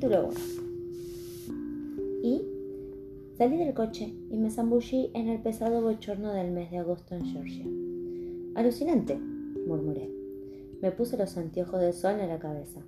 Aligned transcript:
Capítulo 0.00 0.28
1 0.28 0.34
Y 2.22 2.42
salí 3.36 3.58
del 3.58 3.74
coche 3.74 4.14
y 4.30 4.38
me 4.38 4.50
zambullí 4.50 5.10
en 5.12 5.28
el 5.28 5.42
pesado 5.42 5.82
bochorno 5.82 6.32
del 6.32 6.52
mes 6.52 6.70
de 6.70 6.78
agosto 6.78 7.14
en 7.14 7.26
Georgia. 7.26 7.66
Alucinante, 8.54 9.18
murmuré. 9.66 10.08
Me 10.80 10.90
puse 10.90 11.18
los 11.18 11.36
anteojos 11.36 11.82
de 11.82 11.92
sol 11.92 12.18
en 12.18 12.30
la 12.30 12.38
cabeza. 12.38 12.80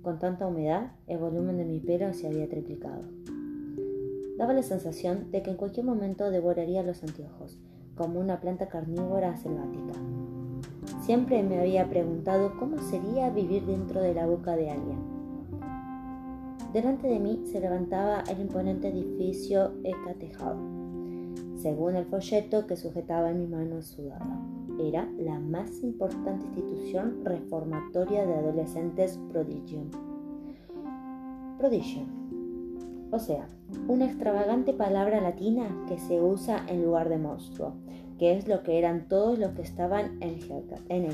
Con 0.00 0.18
tanta 0.18 0.46
humedad, 0.46 0.92
el 1.06 1.18
volumen 1.18 1.58
de 1.58 1.66
mi 1.66 1.78
pelo 1.78 2.14
se 2.14 2.26
había 2.26 2.48
triplicado. 2.48 3.02
Daba 4.38 4.54
la 4.54 4.62
sensación 4.62 5.30
de 5.32 5.42
que 5.42 5.50
en 5.50 5.58
cualquier 5.58 5.84
momento 5.84 6.30
devoraría 6.30 6.82
los 6.82 7.02
anteojos, 7.02 7.58
como 7.96 8.18
una 8.18 8.40
planta 8.40 8.70
carnívora 8.70 9.36
selvática. 9.36 9.92
Siempre 11.02 11.42
me 11.42 11.60
había 11.60 11.90
preguntado 11.90 12.54
cómo 12.58 12.78
sería 12.78 13.28
vivir 13.28 13.66
dentro 13.66 14.00
de 14.00 14.14
la 14.14 14.26
boca 14.26 14.56
de 14.56 14.70
alguien. 14.70 15.15
Delante 16.72 17.08
de 17.08 17.18
mí 17.18 17.42
se 17.44 17.60
levantaba 17.60 18.22
el 18.28 18.40
imponente 18.40 18.88
edificio 18.88 19.72
Ecatejado, 19.84 20.58
según 21.56 21.96
el 21.96 22.04
folleto 22.06 22.66
que 22.66 22.76
sujetaba 22.76 23.30
en 23.30 23.40
mi 23.40 23.46
mano 23.46 23.82
sudada. 23.82 24.40
Era 24.78 25.08
la 25.18 25.38
más 25.38 25.82
importante 25.82 26.44
institución 26.44 27.24
reformatoria 27.24 28.26
de 28.26 28.34
adolescentes 28.34 29.18
Prodigium. 29.32 29.90
Prodigium. 31.56 32.06
O 33.10 33.18
sea, 33.18 33.46
una 33.88 34.06
extravagante 34.06 34.74
palabra 34.74 35.20
latina 35.20 35.84
que 35.88 35.98
se 35.98 36.20
usa 36.20 36.66
en 36.68 36.84
lugar 36.84 37.08
de 37.08 37.18
monstruo, 37.18 37.74
que 38.18 38.36
es 38.36 38.48
lo 38.48 38.62
que 38.62 38.78
eran 38.78 39.08
todos 39.08 39.38
los 39.38 39.52
que 39.52 39.62
estaban 39.62 40.20
en, 40.20 40.40
en 40.88 41.08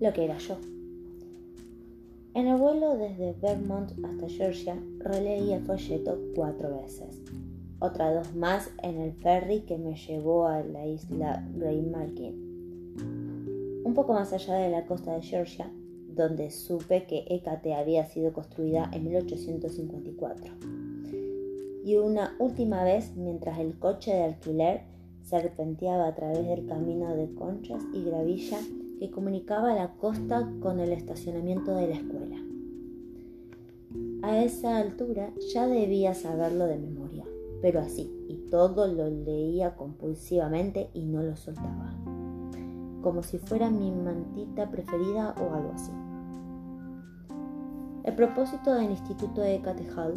Lo 0.00 0.12
que 0.12 0.24
era 0.24 0.36
yo. 0.38 0.58
En 2.36 2.46
el 2.48 2.56
vuelo 2.58 2.98
desde 2.98 3.32
Vermont 3.40 3.92
hasta 4.04 4.28
Georgia 4.28 4.76
releí 4.98 5.54
el 5.54 5.64
folleto 5.64 6.18
cuatro 6.34 6.82
veces. 6.82 7.22
Otras 7.78 8.14
dos 8.14 8.36
más 8.36 8.70
en 8.82 9.00
el 9.00 9.14
ferry 9.14 9.60
que 9.60 9.78
me 9.78 9.96
llevó 9.96 10.46
a 10.46 10.62
la 10.62 10.86
isla 10.86 11.48
Greymalkin. 11.54 13.80
Un 13.86 13.94
poco 13.94 14.12
más 14.12 14.34
allá 14.34 14.56
de 14.56 14.68
la 14.68 14.84
costa 14.84 15.14
de 15.14 15.22
Georgia, 15.22 15.72
donde 16.14 16.50
supe 16.50 17.06
que 17.06 17.24
Ecate 17.26 17.72
había 17.72 18.04
sido 18.04 18.34
construida 18.34 18.90
en 18.92 19.04
1854. 19.04 20.52
Y 21.86 21.96
una 21.96 22.36
última 22.38 22.84
vez 22.84 23.16
mientras 23.16 23.58
el 23.60 23.78
coche 23.78 24.12
de 24.12 24.24
alquiler 24.24 24.82
serpenteaba 25.22 26.08
a 26.08 26.14
través 26.14 26.46
del 26.46 26.66
camino 26.66 27.16
de 27.16 27.34
conchas 27.34 27.82
y 27.94 28.04
gravilla 28.04 28.58
que 28.98 29.10
comunicaba 29.10 29.74
la 29.74 29.94
costa 29.94 30.50
con 30.60 30.80
el 30.80 30.92
estacionamiento 30.92 31.74
de 31.74 31.88
la 31.88 31.96
escuela. 31.96 32.36
A 34.22 34.42
esa 34.42 34.78
altura 34.78 35.32
ya 35.52 35.66
debía 35.66 36.14
saberlo 36.14 36.66
de 36.66 36.78
memoria, 36.78 37.24
pero 37.62 37.80
así, 37.80 38.10
y 38.28 38.36
todo 38.50 38.86
lo 38.88 39.08
leía 39.08 39.76
compulsivamente 39.76 40.90
y 40.94 41.04
no 41.04 41.22
lo 41.22 41.36
soltaba, 41.36 41.94
como 43.02 43.22
si 43.22 43.38
fuera 43.38 43.70
mi 43.70 43.90
mantita 43.90 44.70
preferida 44.70 45.34
o 45.40 45.54
algo 45.54 45.72
así. 45.74 45.92
El 48.04 48.14
propósito 48.14 48.74
del 48.74 48.90
Instituto 48.90 49.40
de 49.40 49.60
Catejal 49.60 50.14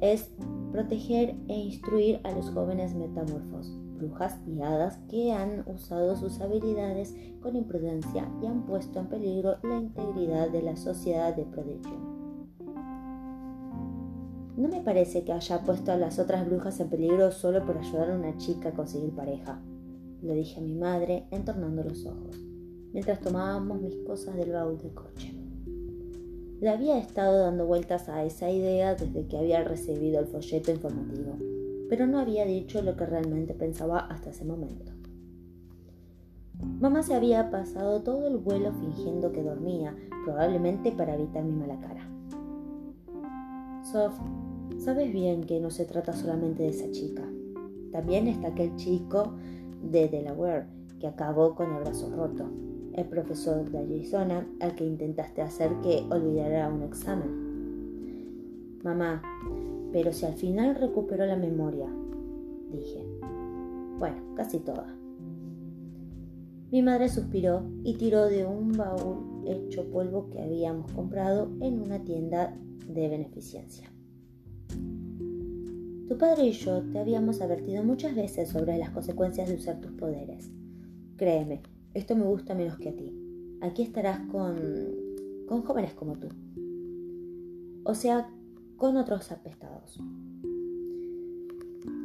es 0.00 0.30
proteger 0.72 1.36
e 1.48 1.56
instruir 1.56 2.20
a 2.24 2.32
los 2.32 2.50
jóvenes 2.50 2.94
metamorfos, 2.94 3.78
brujas 3.98 4.38
y 4.46 4.58
que 5.10 5.32
han 5.32 5.64
usado 5.68 6.16
sus 6.16 6.40
habilidades 6.40 7.14
con 7.40 7.56
imprudencia 7.56 8.28
y 8.42 8.46
han 8.46 8.64
puesto 8.64 9.00
en 9.00 9.08
peligro 9.08 9.56
la 9.62 9.76
integridad 9.76 10.50
de 10.50 10.62
la 10.62 10.76
sociedad 10.76 11.34
de 11.34 11.44
protección. 11.44 12.18
No 14.56 14.68
me 14.68 14.80
parece 14.80 15.24
que 15.24 15.32
haya 15.32 15.62
puesto 15.62 15.92
a 15.92 15.96
las 15.96 16.18
otras 16.18 16.46
brujas 16.46 16.80
en 16.80 16.88
peligro 16.88 17.30
solo 17.30 17.64
por 17.64 17.78
ayudar 17.78 18.10
a 18.10 18.16
una 18.16 18.36
chica 18.38 18.70
a 18.70 18.72
conseguir 18.72 19.14
pareja, 19.14 19.60
le 20.22 20.34
dije 20.34 20.58
a 20.58 20.62
mi 20.62 20.74
madre 20.74 21.26
entornando 21.30 21.84
los 21.84 22.04
ojos, 22.06 22.40
mientras 22.92 23.20
tomábamos 23.20 23.80
mis 23.80 23.96
cosas 24.06 24.36
del 24.36 24.52
baúl 24.52 24.78
del 24.78 24.94
coche. 24.94 25.32
Le 26.60 26.70
había 26.70 26.98
estado 26.98 27.38
dando 27.38 27.66
vueltas 27.66 28.08
a 28.08 28.24
esa 28.24 28.50
idea 28.50 28.96
desde 28.96 29.28
que 29.28 29.38
había 29.38 29.62
recibido 29.62 30.18
el 30.18 30.26
folleto 30.26 30.72
informativo, 30.72 31.36
pero 31.88 32.06
no 32.06 32.18
había 32.18 32.44
dicho 32.44 32.82
lo 32.82 32.96
que 32.96 33.06
realmente 33.06 33.54
pensaba 33.54 33.98
hasta 33.98 34.30
ese 34.30 34.44
momento. 34.44 34.92
Mamá 36.80 37.02
se 37.02 37.14
había 37.14 37.50
pasado 37.50 38.02
todo 38.02 38.26
el 38.26 38.38
vuelo 38.38 38.72
fingiendo 38.72 39.32
que 39.32 39.42
dormía, 39.42 39.94
probablemente 40.24 40.92
para 40.92 41.14
evitar 41.14 41.44
mi 41.44 41.52
mala 41.52 41.78
cara. 41.80 42.08
Sof, 43.84 44.18
sabes 44.78 45.12
bien 45.12 45.44
que 45.44 45.60
no 45.60 45.70
se 45.70 45.84
trata 45.84 46.12
solamente 46.12 46.64
de 46.64 46.70
esa 46.70 46.90
chica. 46.90 47.22
También 47.92 48.28
está 48.28 48.48
aquel 48.48 48.74
chico 48.76 49.34
de 49.82 50.08
Delaware 50.08 50.66
que 50.98 51.06
acabó 51.06 51.54
con 51.54 51.74
el 51.74 51.82
brazo 51.82 52.10
roto 52.10 52.50
el 52.98 53.06
profesor 53.06 53.70
de 53.70 53.78
Arizona 53.78 54.44
al 54.60 54.74
que 54.74 54.84
intentaste 54.84 55.40
hacer 55.40 55.70
que 55.82 56.04
olvidara 56.10 56.68
un 56.68 56.82
examen. 56.82 58.78
Mamá, 58.82 59.22
pero 59.92 60.12
si 60.12 60.26
al 60.26 60.34
final 60.34 60.74
recuperó 60.74 61.26
la 61.26 61.36
memoria, 61.36 61.86
dije. 62.70 63.04
Bueno, 63.98 64.34
casi 64.36 64.60
toda. 64.60 64.94
Mi 66.70 66.82
madre 66.82 67.08
suspiró 67.08 67.62
y 67.82 67.94
tiró 67.94 68.26
de 68.26 68.44
un 68.44 68.72
baúl 68.72 69.46
hecho 69.46 69.90
polvo 69.90 70.28
que 70.30 70.42
habíamos 70.42 70.92
comprado 70.92 71.50
en 71.60 71.80
una 71.80 72.04
tienda 72.04 72.54
de 72.86 73.08
beneficencia. 73.08 73.90
Tu 76.08 76.16
padre 76.16 76.46
y 76.46 76.52
yo 76.52 76.82
te 76.90 76.98
habíamos 76.98 77.40
advertido 77.40 77.82
muchas 77.82 78.14
veces 78.14 78.50
sobre 78.50 78.78
las 78.78 78.90
consecuencias 78.90 79.48
de 79.48 79.56
usar 79.56 79.80
tus 79.80 79.92
poderes. 79.92 80.50
Créeme, 81.16 81.62
esto 81.94 82.14
me 82.14 82.24
gusta 82.24 82.54
menos 82.54 82.78
que 82.78 82.90
a 82.90 82.96
ti. 82.96 83.12
Aquí 83.60 83.82
estarás 83.82 84.20
con, 84.30 84.56
con 85.46 85.62
jóvenes 85.62 85.94
como 85.94 86.18
tú. 86.18 86.28
O 87.84 87.94
sea, 87.94 88.30
con 88.78 88.96
otros 88.96 89.32
apestados. 89.32 90.00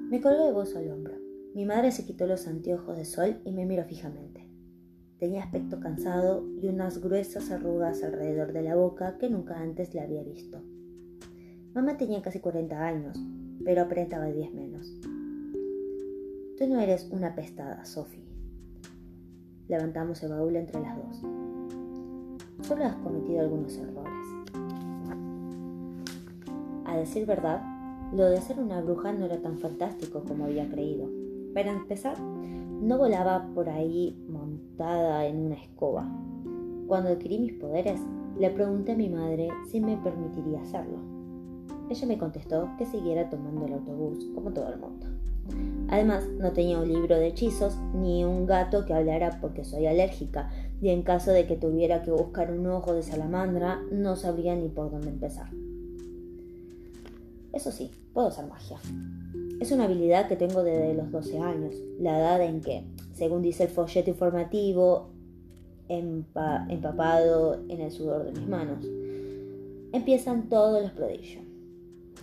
Me 0.09 0.19
colgué 0.19 0.45
de 0.45 0.51
voz 0.51 0.75
al 0.75 0.91
hombro. 0.91 1.13
Mi 1.53 1.65
madre 1.65 1.91
se 1.91 2.03
quitó 2.03 2.25
los 2.25 2.47
anteojos 2.47 2.97
de 2.97 3.05
sol 3.05 3.37
y 3.45 3.51
me 3.51 3.67
miró 3.67 3.83
fijamente. 3.85 4.49
Tenía 5.19 5.43
aspecto 5.43 5.79
cansado 5.79 6.43
y 6.59 6.67
unas 6.67 6.97
gruesas 6.97 7.51
arrugas 7.51 8.03
alrededor 8.03 8.53
de 8.53 8.63
la 8.63 8.75
boca 8.75 9.19
que 9.19 9.29
nunca 9.29 9.59
antes 9.59 9.93
le 9.93 10.01
había 10.01 10.23
visto. 10.23 10.63
Mamá 11.75 11.95
tenía 11.97 12.23
casi 12.23 12.39
40 12.39 12.83
años, 12.83 13.19
pero 13.63 13.83
aparentaba 13.83 14.25
10 14.25 14.53
menos. 14.53 14.99
Tú 16.57 16.67
no 16.67 16.79
eres 16.79 17.07
una 17.11 17.27
apestada, 17.27 17.85
Sophie. 17.85 18.25
Levantamos 19.67 20.23
el 20.23 20.31
baúl 20.31 20.55
entre 20.55 20.81
las 20.81 20.97
dos. 20.97 21.21
Solo 22.67 22.85
has 22.85 22.95
cometido 22.95 23.41
algunos 23.41 23.77
errores. 23.77 24.32
A 26.93 26.97
decir 26.97 27.25
verdad, 27.25 27.59
lo 28.13 28.25
de 28.25 28.39
ser 28.39 28.59
una 28.59 28.79
bruja 28.79 29.11
no 29.13 29.25
era 29.25 29.41
tan 29.41 29.57
fantástico 29.57 30.23
como 30.27 30.45
había 30.45 30.69
creído. 30.69 31.09
Para 31.55 31.71
empezar, 31.71 32.19
no 32.21 32.99
volaba 32.99 33.49
por 33.55 33.67
ahí 33.67 34.23
montada 34.29 35.25
en 35.25 35.47
una 35.47 35.55
escoba. 35.55 36.07
Cuando 36.85 37.09
adquirí 37.09 37.39
mis 37.39 37.53
poderes, 37.53 37.99
le 38.37 38.51
pregunté 38.51 38.91
a 38.91 38.95
mi 38.95 39.09
madre 39.09 39.47
si 39.71 39.79
me 39.79 39.97
permitiría 39.97 40.61
hacerlo. 40.61 40.99
Ella 41.89 42.05
me 42.05 42.19
contestó 42.19 42.69
que 42.77 42.85
siguiera 42.85 43.27
tomando 43.27 43.65
el 43.65 43.73
autobús, 43.73 44.29
como 44.35 44.51
todo 44.51 44.71
el 44.71 44.79
mundo. 44.79 45.07
Además, 45.89 46.27
no 46.37 46.51
tenía 46.51 46.77
un 46.77 46.87
libro 46.87 47.15
de 47.15 47.25
hechizos 47.25 47.75
ni 47.95 48.23
un 48.23 48.45
gato 48.45 48.85
que 48.85 48.93
hablara 48.93 49.39
porque 49.41 49.65
soy 49.65 49.87
alérgica, 49.87 50.51
y 50.79 50.89
en 50.89 51.01
caso 51.01 51.31
de 51.31 51.47
que 51.47 51.55
tuviera 51.55 52.03
que 52.03 52.11
buscar 52.11 52.51
un 52.51 52.67
ojo 52.67 52.93
de 52.93 53.01
salamandra, 53.01 53.81
no 53.91 54.15
sabría 54.15 54.55
ni 54.55 54.69
por 54.69 54.91
dónde 54.91 55.09
empezar. 55.09 55.49
Eso 57.53 57.71
sí, 57.71 57.91
puedo 58.13 58.27
hacer 58.27 58.47
magia. 58.47 58.77
Es 59.59 59.71
una 59.71 59.85
habilidad 59.85 60.27
que 60.27 60.35
tengo 60.35 60.63
desde 60.63 60.95
los 60.95 61.11
12 61.11 61.39
años, 61.39 61.75
la 61.99 62.19
edad 62.19 62.41
en 62.41 62.61
que, 62.61 62.83
según 63.13 63.41
dice 63.41 63.63
el 63.63 63.69
folleto 63.69 64.09
informativo, 64.09 65.11
empapado 65.87 67.63
en 67.69 67.79
el 67.79 67.91
sudor 67.91 68.25
de 68.25 68.31
mis 68.31 68.47
manos, 68.47 68.85
empiezan 69.91 70.49
todos 70.49 70.81
los 70.81 70.91
prodigios. 70.91 71.43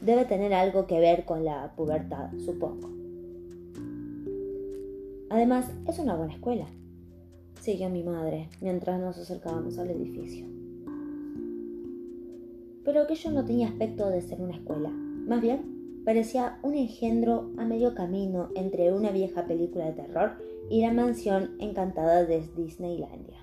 Debe 0.03 0.25
tener 0.25 0.53
algo 0.53 0.87
que 0.87 0.99
ver 0.99 1.25
con 1.25 1.45
la 1.45 1.75
pubertad, 1.77 2.31
supongo. 2.45 2.91
Además, 5.31 5.71
es 5.87 5.99
una 6.01 6.17
buena 6.17 6.35
escuela, 6.35 6.67
siguió 7.61 7.89
mi 7.89 8.03
madre 8.03 8.49
mientras 8.61 8.99
nos 8.99 9.17
acercábamos 9.17 9.79
al 9.79 9.91
edificio. 9.91 10.47
Pero 12.85 13.03
aquello 13.03 13.31
no 13.31 13.45
tenía 13.45 13.69
aspecto 13.69 14.09
de 14.09 14.23
ser 14.23 14.41
una 14.41 14.57
escuela, 14.57 14.91
más 15.31 15.41
bien 15.41 16.03
parecía 16.05 16.59
un 16.63 16.75
engendro 16.75 17.53
a 17.57 17.65
medio 17.65 17.95
camino 17.95 18.49
entre 18.57 18.93
una 18.93 19.11
vieja 19.13 19.47
película 19.47 19.85
de 19.85 19.93
terror 19.93 20.33
y 20.69 20.83
la 20.83 20.93
mansión 20.93 21.53
encantada 21.61 22.25
de 22.25 22.41
Disneylandia. 22.57 23.39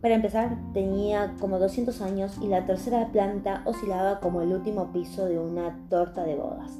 Para 0.00 0.14
empezar, 0.14 0.56
tenía 0.72 1.34
como 1.40 1.58
200 1.58 2.00
años 2.02 2.38
y 2.40 2.46
la 2.46 2.66
tercera 2.66 3.10
planta 3.10 3.62
oscilaba 3.64 4.20
como 4.20 4.42
el 4.42 4.52
último 4.52 4.92
piso 4.92 5.24
de 5.24 5.40
una 5.40 5.76
torta 5.90 6.22
de 6.22 6.36
bodas. 6.36 6.78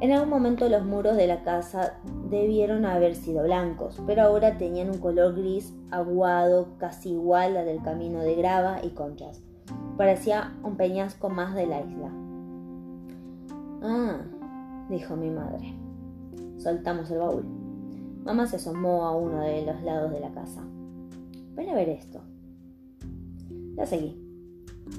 En 0.00 0.10
algún 0.10 0.30
momento 0.30 0.68
los 0.68 0.84
muros 0.84 1.16
de 1.16 1.28
la 1.28 1.44
casa 1.44 2.00
debieron 2.28 2.84
haber 2.84 3.14
sido 3.14 3.44
blancos, 3.44 4.02
pero 4.08 4.22
ahora 4.22 4.58
tenían 4.58 4.90
un 4.90 4.98
color 4.98 5.36
gris 5.36 5.72
aguado, 5.92 6.66
casi 6.78 7.10
igual 7.10 7.56
al 7.56 7.66
del 7.66 7.80
camino 7.80 8.22
de 8.22 8.34
grava 8.34 8.80
y 8.82 8.88
conchas. 8.88 9.40
Parecía 9.96 10.52
un 10.64 10.76
peñasco 10.76 11.30
más 11.30 11.54
de 11.54 11.66
la 11.66 11.80
isla. 11.80 12.23
Ah, 13.86 14.18
dijo 14.88 15.14
mi 15.14 15.28
madre. 15.28 15.76
Soltamos 16.56 17.10
el 17.10 17.18
baúl. 17.18 17.44
Mamá 18.24 18.46
se 18.46 18.56
asomó 18.56 19.04
a 19.04 19.14
uno 19.14 19.42
de 19.42 19.66
los 19.66 19.82
lados 19.82 20.10
de 20.10 20.20
la 20.20 20.32
casa. 20.32 20.64
Ven 21.54 21.68
a 21.68 21.74
ver 21.74 21.90
esto. 21.90 22.22
La 23.76 23.84
seguí. 23.84 24.18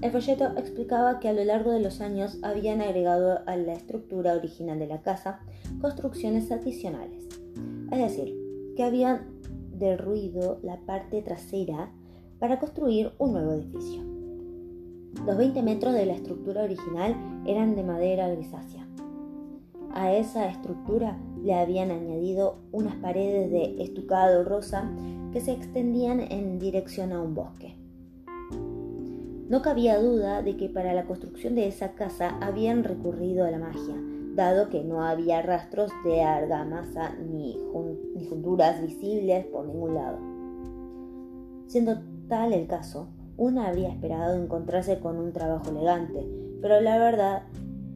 El 0.03 0.11
folleto 0.11 0.45
explicaba 0.55 1.19
que 1.19 1.29
a 1.29 1.33
lo 1.33 1.43
largo 1.43 1.71
de 1.71 1.79
los 1.79 1.99
años 1.99 2.37
habían 2.43 2.81
agregado 2.81 3.39
a 3.47 3.57
la 3.57 3.73
estructura 3.73 4.35
original 4.35 4.77
de 4.77 4.87
la 4.87 5.01
casa 5.01 5.39
construcciones 5.81 6.51
adicionales. 6.51 7.27
Es 7.91 7.97
decir, 7.97 8.35
que 8.75 8.83
habían 8.83 9.41
derruido 9.71 10.59
la 10.61 10.79
parte 10.81 11.23
trasera 11.23 11.91
para 12.37 12.59
construir 12.59 13.13
un 13.17 13.33
nuevo 13.33 13.53
edificio. 13.53 14.14
Los 15.23 15.37
20 15.37 15.63
metros 15.63 15.93
de 15.93 16.05
la 16.05 16.13
estructura 16.13 16.63
original 16.63 17.15
eran 17.45 17.75
de 17.75 17.83
madera 17.83 18.29
grisácea. 18.29 18.85
A 19.93 20.13
esa 20.13 20.47
estructura 20.47 21.17
le 21.41 21.53
habían 21.53 21.89
añadido 21.89 22.57
unas 22.71 22.95
paredes 22.97 23.49
de 23.49 23.81
estucado 23.81 24.43
rosa 24.43 24.91
que 25.31 25.39
se 25.39 25.53
extendían 25.53 26.19
en 26.19 26.59
dirección 26.59 27.11
a 27.11 27.21
un 27.21 27.33
bosque. 27.33 27.75
No 29.47 29.61
cabía 29.61 29.99
duda 29.99 30.41
de 30.41 30.57
que 30.57 30.69
para 30.69 30.93
la 30.93 31.05
construcción 31.05 31.55
de 31.55 31.67
esa 31.67 31.93
casa 31.93 32.37
habían 32.41 32.83
recurrido 32.83 33.45
a 33.45 33.51
la 33.51 33.59
magia, 33.59 33.95
dado 34.35 34.69
que 34.69 34.83
no 34.83 35.03
había 35.03 35.41
rastros 35.41 35.91
de 36.03 36.23
argamasa 36.23 37.15
ni, 37.15 37.57
junturas 38.27 38.81
visibles 38.81 39.45
por 39.45 39.65
ningún 39.65 39.93
lado. 39.93 40.17
Siendo 41.67 42.01
tal 42.27 42.53
el 42.53 42.67
caso, 42.67 43.07
una 43.37 43.67
habría 43.67 43.89
esperado 43.89 44.41
encontrarse 44.41 44.99
con 44.99 45.17
un 45.17 45.33
trabajo 45.33 45.69
elegante, 45.69 46.25
pero 46.61 46.81
la 46.81 46.97
verdad 46.97 47.43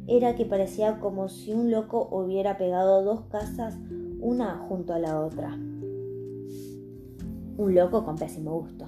era 0.08 0.36
que 0.36 0.46
parecía 0.46 1.00
como 1.00 1.30
si 1.30 1.54
un 1.54 1.72
loco 1.72 2.10
hubiera 2.12 2.58
pegado 2.58 3.04
dos 3.04 3.22
casas 3.30 3.78
una 4.20 4.58
junto 4.68 4.94
a 4.94 5.00
la 5.00 5.20
otra. 5.20 5.58
Un 7.58 7.76
loco 7.76 8.04
con 8.04 8.18
pésimo 8.18 8.60
gusto. 8.60 8.88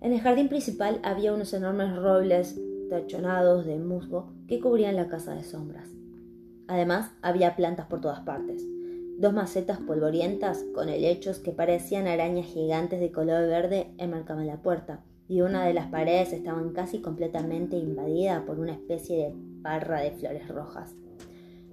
En 0.00 0.12
el 0.12 0.20
jardín 0.20 0.48
principal 0.48 1.00
había 1.02 1.32
unos 1.32 1.54
enormes 1.54 1.96
robles 1.96 2.60
tachonados 2.90 3.66
de 3.66 3.78
musgo 3.78 4.32
que 4.48 4.60
cubrían 4.60 4.96
la 4.96 5.08
casa 5.08 5.34
de 5.34 5.44
sombras. 5.44 5.88
Además, 6.68 7.12
había 7.22 7.56
plantas 7.56 7.86
por 7.86 8.00
todas 8.00 8.20
partes. 8.20 8.66
Dos 9.22 9.32
macetas 9.32 9.78
polvorientas 9.78 10.64
con 10.74 10.88
helechos 10.88 11.38
que 11.38 11.52
parecían 11.52 12.08
arañas 12.08 12.46
gigantes 12.46 12.98
de 12.98 13.12
color 13.12 13.46
verde 13.46 13.94
enmarcaban 13.96 14.48
la 14.48 14.62
puerta, 14.62 15.04
y 15.28 15.42
una 15.42 15.64
de 15.64 15.72
las 15.72 15.86
paredes 15.86 16.32
estaban 16.32 16.72
casi 16.72 17.00
completamente 17.00 17.76
invadida 17.76 18.44
por 18.44 18.58
una 18.58 18.72
especie 18.72 19.18
de 19.18 19.34
parra 19.62 20.00
de 20.00 20.10
flores 20.10 20.48
rojas. 20.48 20.96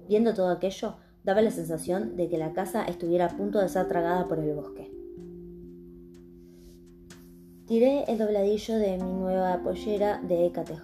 Viendo 0.08 0.32
todo 0.32 0.50
aquello, 0.50 0.94
daba 1.24 1.42
la 1.42 1.50
sensación 1.50 2.14
de 2.14 2.28
que 2.28 2.38
la 2.38 2.52
casa 2.52 2.84
estuviera 2.84 3.26
a 3.26 3.36
punto 3.36 3.58
de 3.58 3.68
ser 3.68 3.88
tragada 3.88 4.28
por 4.28 4.38
el 4.38 4.54
bosque. 4.54 4.88
Tiré 7.66 8.04
el 8.06 8.18
dobladillo 8.18 8.76
de 8.76 8.96
mi 8.96 9.12
nueva 9.12 9.60
pollera 9.64 10.20
de 10.22 10.46
Hecate 10.46 10.76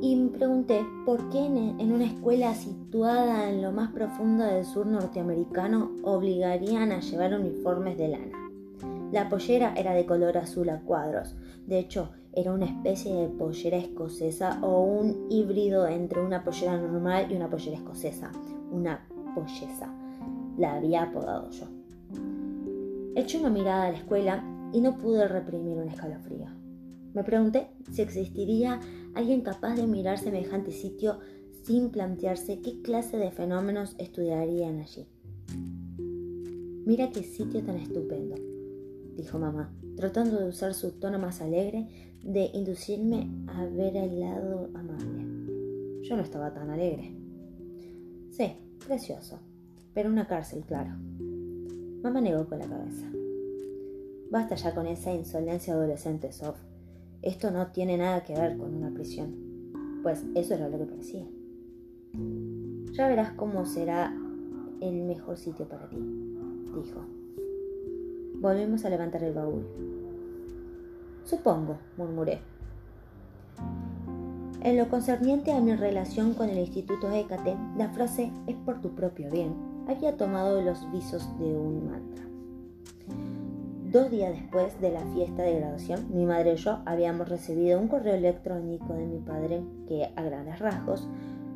y 0.00 0.16
me 0.16 0.30
pregunté 0.30 0.86
por 1.04 1.28
qué 1.30 1.46
en 1.46 1.92
una 1.92 2.04
escuela 2.04 2.54
situada 2.54 3.50
en 3.50 3.62
lo 3.62 3.72
más 3.72 3.90
profundo 3.92 4.44
del 4.44 4.64
sur 4.64 4.86
norteamericano 4.86 5.90
obligarían 6.02 6.92
a 6.92 7.00
llevar 7.00 7.34
uniformes 7.34 7.98
de 7.98 8.08
lana. 8.08 8.38
La 9.10 9.28
pollera 9.28 9.74
era 9.74 9.94
de 9.94 10.06
color 10.06 10.36
azul 10.36 10.68
a 10.68 10.80
cuadros. 10.80 11.34
De 11.66 11.78
hecho, 11.78 12.10
era 12.32 12.52
una 12.52 12.66
especie 12.66 13.14
de 13.14 13.28
pollera 13.28 13.78
escocesa 13.78 14.58
o 14.62 14.82
un 14.82 15.26
híbrido 15.30 15.86
entre 15.88 16.20
una 16.20 16.44
pollera 16.44 16.76
normal 16.76 17.26
y 17.30 17.34
una 17.36 17.48
pollera 17.48 17.78
escocesa. 17.78 18.30
Una 18.70 19.08
polleza. 19.34 19.92
La 20.58 20.74
había 20.74 21.04
apodado 21.04 21.50
yo. 21.50 21.66
Eché 23.16 23.38
una 23.38 23.50
mirada 23.50 23.86
a 23.86 23.90
la 23.92 23.96
escuela 23.96 24.44
y 24.72 24.80
no 24.80 24.98
pude 24.98 25.26
reprimir 25.26 25.78
un 25.78 25.88
escalofrío. 25.88 26.57
Me 27.14 27.24
pregunté 27.24 27.68
si 27.90 28.02
existiría 28.02 28.80
alguien 29.14 29.40
capaz 29.40 29.74
de 29.74 29.86
mirar 29.86 30.18
semejante 30.18 30.72
sitio 30.72 31.18
sin 31.64 31.90
plantearse 31.90 32.60
qué 32.60 32.80
clase 32.82 33.16
de 33.16 33.30
fenómenos 33.30 33.94
estudiarían 33.98 34.80
allí. 34.80 35.06
Mira 36.86 37.10
qué 37.10 37.22
sitio 37.22 37.62
tan 37.62 37.76
estupendo, 37.76 38.36
dijo 39.16 39.38
mamá, 39.38 39.74
tratando 39.96 40.38
de 40.38 40.48
usar 40.48 40.72
su 40.72 40.92
tono 40.92 41.18
más 41.18 41.42
alegre, 41.42 41.86
de 42.22 42.50
inducirme 42.54 43.30
a 43.48 43.66
ver 43.66 43.96
el 43.96 44.20
lado 44.20 44.70
amable. 44.74 46.02
Yo 46.02 46.16
no 46.16 46.22
estaba 46.22 46.54
tan 46.54 46.70
alegre. 46.70 47.14
Sí, 48.30 48.52
precioso, 48.86 49.40
pero 49.92 50.08
una 50.08 50.26
cárcel, 50.26 50.64
claro. 50.66 50.92
Mamá 52.02 52.20
negó 52.20 52.46
con 52.46 52.60
la 52.60 52.66
cabeza. 52.66 53.06
Basta 54.30 54.54
ya 54.54 54.74
con 54.74 54.86
esa 54.86 55.12
insolencia 55.12 55.74
adolescente, 55.74 56.32
Sof. 56.32 56.56
Esto 57.22 57.50
no 57.50 57.68
tiene 57.68 57.96
nada 57.96 58.24
que 58.24 58.34
ver 58.34 58.56
con 58.56 58.74
una 58.74 58.90
prisión. 58.90 59.34
Pues 60.02 60.24
eso 60.34 60.54
era 60.54 60.68
lo 60.68 60.78
que 60.78 60.84
parecía. 60.84 61.26
Ya 62.92 63.08
verás 63.08 63.32
cómo 63.32 63.66
será 63.66 64.14
el 64.80 65.02
mejor 65.04 65.36
sitio 65.36 65.68
para 65.68 65.88
ti, 65.88 65.98
dijo. 66.74 67.04
Volvimos 68.40 68.84
a 68.84 68.90
levantar 68.90 69.24
el 69.24 69.34
baúl. 69.34 69.66
Supongo, 71.24 71.78
murmuré. 71.96 72.38
En 74.62 74.76
lo 74.76 74.88
concerniente 74.88 75.52
a 75.52 75.60
mi 75.60 75.74
relación 75.74 76.34
con 76.34 76.48
el 76.48 76.58
Instituto 76.58 77.10
Hécate, 77.10 77.56
la 77.76 77.88
frase 77.90 78.30
es 78.46 78.56
por 78.56 78.80
tu 78.80 78.94
propio 78.94 79.30
bien 79.30 79.78
había 79.88 80.16
tomado 80.16 80.60
los 80.60 80.90
visos 80.92 81.26
de 81.38 81.46
un 81.46 81.90
mantra. 81.90 82.27
Dos 83.90 84.10
días 84.10 84.34
después 84.34 84.78
de 84.82 84.90
la 84.90 85.00
fiesta 85.14 85.42
de 85.42 85.60
graduación, 85.60 86.08
mi 86.12 86.26
madre 86.26 86.52
y 86.52 86.56
yo 86.56 86.80
habíamos 86.84 87.26
recibido 87.26 87.80
un 87.80 87.88
correo 87.88 88.16
electrónico 88.16 88.92
de 88.92 89.06
mi 89.06 89.18
padre 89.18 89.62
que, 89.88 90.10
a 90.14 90.22
grandes 90.22 90.58
rasgos, 90.58 91.08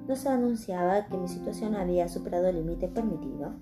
nos 0.08 0.24
anunciaba 0.24 1.04
que 1.08 1.18
mi 1.18 1.28
situación 1.28 1.74
había 1.74 2.08
superado 2.08 2.48
el 2.48 2.56
límite 2.56 2.88
permitido 2.88 3.52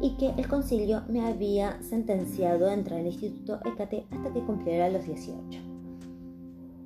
y 0.00 0.16
que 0.18 0.30
el 0.36 0.46
concilio 0.46 1.02
me 1.08 1.26
había 1.26 1.82
sentenciado 1.82 2.68
a 2.68 2.74
entrar 2.74 3.00
al 3.00 3.06
Instituto 3.06 3.58
Ecate 3.64 4.06
hasta 4.12 4.32
que 4.32 4.44
cumpliera 4.44 4.88
los 4.88 5.04
18. 5.04 5.60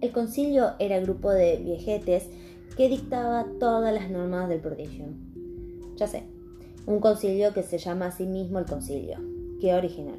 El 0.01 0.11
concilio 0.13 0.73
era 0.79 0.97
el 0.97 1.05
grupo 1.05 1.31
de 1.33 1.59
viejetes 1.59 2.31
que 2.79 2.89
dictaba 2.89 3.45
todas 3.61 3.93
las 3.93 4.09
normas 4.09 4.49
del 4.49 4.61
prodigio. 4.61 5.05
Ya 5.97 6.07
sé, 6.07 6.23
un 6.87 7.01
concilio 7.01 7.53
que 7.53 7.63
se 7.63 7.77
llama 7.77 8.07
a 8.07 8.13
sí 8.13 8.25
mismo 8.25 8.59
el 8.59 8.65
concilio. 8.65 9.19
Qué 9.61 9.75
original. 9.75 10.19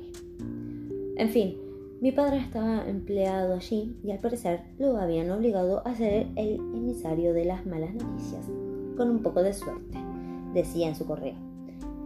En 1.19 1.27
fin, 1.27 1.57
mi 1.99 2.13
padre 2.13 2.37
estaba 2.37 2.87
empleado 2.87 3.53
allí 3.53 3.93
y 4.05 4.11
al 4.11 4.19
parecer 4.19 4.61
lo 4.77 4.95
habían 4.95 5.29
obligado 5.31 5.85
a 5.85 5.93
ser 5.93 6.27
el 6.37 6.55
emisario 6.73 7.33
de 7.33 7.43
las 7.43 7.65
malas 7.65 7.93
noticias, 7.93 8.45
con 8.95 9.09
un 9.09 9.21
poco 9.21 9.43
de 9.43 9.51
suerte, 9.51 9.97
decía 10.53 10.87
en 10.87 10.95
su 10.95 11.05
correo. 11.05 11.35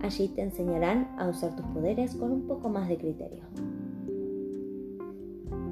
Allí 0.01 0.29
te 0.29 0.41
enseñarán 0.41 1.15
a 1.19 1.29
usar 1.29 1.55
tus 1.55 1.65
poderes 1.67 2.15
con 2.15 2.31
un 2.31 2.47
poco 2.47 2.69
más 2.69 2.89
de 2.89 2.97
criterio. 2.97 3.43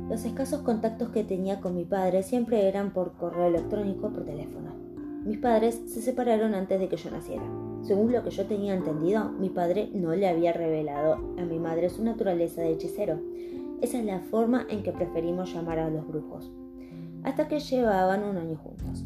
Los 0.08 0.24
escasos 0.24 0.62
contactos 0.62 1.10
que 1.10 1.24
tenía 1.24 1.62
con 1.62 1.76
mi 1.76 1.86
padre 1.86 2.22
siempre 2.22 2.68
eran 2.68 2.94
por 2.94 3.14
correo 3.14 3.48
electrónico 3.48 4.06
o 4.06 4.12
por 4.12 4.24
teléfono. 4.24 4.70
Mis 5.26 5.40
padres 5.40 5.82
se 5.88 6.04
separaron 6.04 6.54
antes 6.54 6.80
de 6.80 6.88
que 6.88 6.98
yo 6.98 7.10
naciera. 7.10 7.61
Según 7.82 8.12
lo 8.12 8.24
que 8.24 8.30
yo 8.30 8.46
tenía 8.46 8.74
entendido, 8.74 9.32
mi 9.32 9.50
padre 9.50 9.90
no 9.94 10.16
le 10.16 10.28
había 10.28 10.54
revelado 10.54 11.16
a 11.38 11.46
mi 11.46 11.60
madre 11.60 11.90
su 11.90 12.04
naturaleza 12.04 12.62
de 12.62 12.74
hechicero. 12.74 13.20
Esa 13.82 14.00
es 14.00 14.06
la 14.06 14.20
forma 14.20 14.66
en 14.70 14.84
que 14.84 14.92
preferimos 14.92 15.54
llamar 15.54 15.80
a 15.80 15.90
los 15.90 16.08
brujos. 16.08 16.52
Hasta 17.24 17.48
que 17.48 17.60
llevaban 17.60 18.24
un 18.24 18.38
año 18.38 18.58
juntos. 18.58 19.04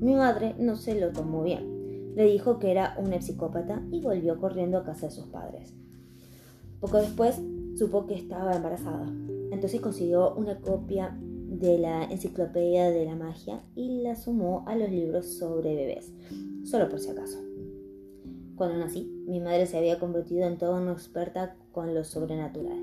Mi 0.00 0.14
madre 0.14 0.54
no 0.58 0.76
se 0.76 1.00
lo 1.00 1.12
tomó 1.12 1.42
bien 1.42 1.76
le 2.16 2.24
dijo 2.24 2.58
que 2.58 2.70
era 2.70 2.96
un 2.98 3.12
psicópata 3.20 3.82
y 3.92 4.00
volvió 4.00 4.40
corriendo 4.40 4.78
a 4.78 4.84
casa 4.84 5.06
de 5.06 5.12
sus 5.12 5.26
padres. 5.26 5.74
Poco 6.80 6.96
después 6.96 7.40
supo 7.76 8.06
que 8.06 8.14
estaba 8.14 8.56
embarazada. 8.56 9.06
Entonces 9.52 9.82
consiguió 9.82 10.34
una 10.34 10.58
copia 10.60 11.14
de 11.20 11.78
la 11.78 12.04
enciclopedia 12.04 12.90
de 12.90 13.04
la 13.04 13.14
magia 13.14 13.62
y 13.74 14.00
la 14.00 14.16
sumó 14.16 14.64
a 14.66 14.74
los 14.76 14.90
libros 14.90 15.26
sobre 15.26 15.74
bebés, 15.74 16.10
solo 16.64 16.88
por 16.88 17.00
si 17.00 17.10
acaso. 17.10 17.45
Cuando 18.56 18.78
nací, 18.78 19.04
mi 19.26 19.38
madre 19.38 19.66
se 19.66 19.76
había 19.76 19.98
convertido 19.98 20.46
en 20.46 20.56
toda 20.56 20.80
una 20.80 20.92
experta 20.92 21.56
con 21.72 21.94
lo 21.94 22.04
sobrenatural. 22.04 22.82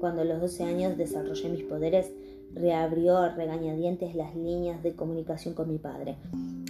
cuando 0.00 0.20
a 0.20 0.24
los 0.24 0.40
12 0.40 0.64
años 0.64 0.98
desarrollé 0.98 1.48
mis 1.48 1.62
poderes, 1.62 2.12
reabrió 2.52 3.16
a 3.16 3.30
regañadientes 3.30 4.14
las 4.14 4.34
líneas 4.34 4.82
de 4.82 4.94
comunicación 4.94 5.54
con 5.54 5.68
mi 5.68 5.78
padre, 5.78 6.16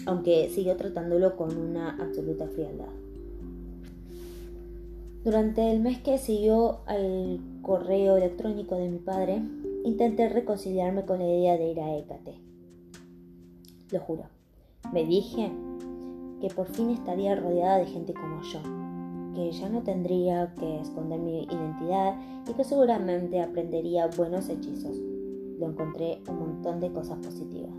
aunque 0.06 0.50
siguió 0.50 0.76
tratándolo 0.76 1.36
con 1.36 1.56
una 1.56 1.96
absoluta 1.96 2.46
frialdad. 2.46 2.92
Durante 5.24 5.72
el 5.72 5.80
mes 5.80 5.98
que 5.98 6.18
siguió 6.18 6.80
al 6.86 7.40
correo 7.62 8.18
electrónico 8.18 8.76
de 8.76 8.88
mi 8.88 8.98
padre, 8.98 9.42
intenté 9.84 10.28
reconciliarme 10.28 11.04
con 11.06 11.18
la 11.18 11.26
idea 11.26 11.56
de 11.56 11.70
ir 11.72 11.80
a 11.80 11.96
Hécate. 11.96 12.34
Lo 13.90 14.00
juro, 14.00 14.24
me 14.92 15.04
dije 15.04 15.50
que 16.44 16.54
por 16.54 16.66
fin 16.66 16.90
estaría 16.90 17.34
rodeada 17.36 17.78
de 17.78 17.86
gente 17.86 18.12
como 18.12 18.42
yo, 18.42 18.60
que 19.34 19.50
ya 19.50 19.70
no 19.70 19.82
tendría 19.82 20.52
que 20.60 20.78
esconder 20.78 21.18
mi 21.18 21.44
identidad 21.44 22.20
y 22.46 22.52
que 22.52 22.64
seguramente 22.64 23.40
aprendería 23.40 24.10
buenos 24.14 24.50
hechizos. 24.50 24.94
Lo 25.58 25.70
encontré 25.70 26.20
un 26.28 26.40
montón 26.40 26.80
de 26.80 26.92
cosas 26.92 27.16
positivas. 27.16 27.72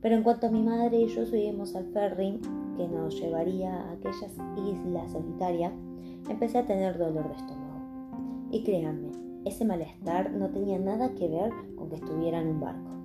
Pero 0.00 0.16
en 0.16 0.24
cuanto 0.24 0.50
mi 0.50 0.64
madre 0.64 1.02
y 1.02 1.06
yo 1.06 1.24
subimos 1.24 1.76
al 1.76 1.86
ferry 1.92 2.40
que 2.76 2.88
nos 2.88 3.14
llevaría 3.20 3.72
a 3.72 3.92
aquellas 3.92 4.32
islas 4.56 5.12
solitarias, 5.12 5.72
empecé 6.28 6.58
a 6.58 6.66
tener 6.66 6.98
dolor 6.98 7.28
de 7.28 7.36
estómago. 7.36 8.48
Y 8.50 8.64
créanme, 8.64 9.12
ese 9.44 9.64
malestar 9.64 10.32
no 10.32 10.50
tenía 10.50 10.80
nada 10.80 11.14
que 11.14 11.28
ver 11.28 11.52
con 11.76 11.88
que 11.88 11.94
estuviera 11.94 12.40
en 12.40 12.48
un 12.48 12.60
barco. 12.60 12.99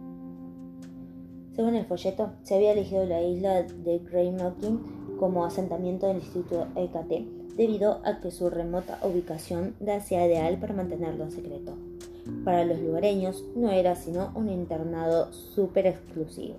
Según 1.56 1.76
el 1.76 1.86
folleto, 1.86 2.32
se 2.44 2.56
había 2.56 2.74
elegido 2.74 3.06
la 3.06 3.22
isla 3.22 3.64
de 3.64 4.00
Knocking 4.00 5.18
como 5.18 5.46
asentamiento 5.46 6.08
del 6.08 6.18
Instituto 6.18 6.68
EKT, 6.76 7.56
debido 7.56 8.02
a 8.04 8.20
que 8.20 8.32
su 8.32 8.50
remota 8.50 9.00
ubicación 9.04 9.76
la 9.80 9.96
hacía 9.96 10.28
ideal 10.28 10.58
para 10.60 10.74
mantenerlo 10.74 11.24
en 11.24 11.32
secreto. 11.32 11.78
Para 12.44 12.66
los 12.66 12.80
lugareños 12.80 13.46
no 13.56 13.72
era 13.72 13.96
sino 13.96 14.32
un 14.36 14.50
internado 14.50 15.32
súper 15.32 15.88
exclusivo. 15.88 16.58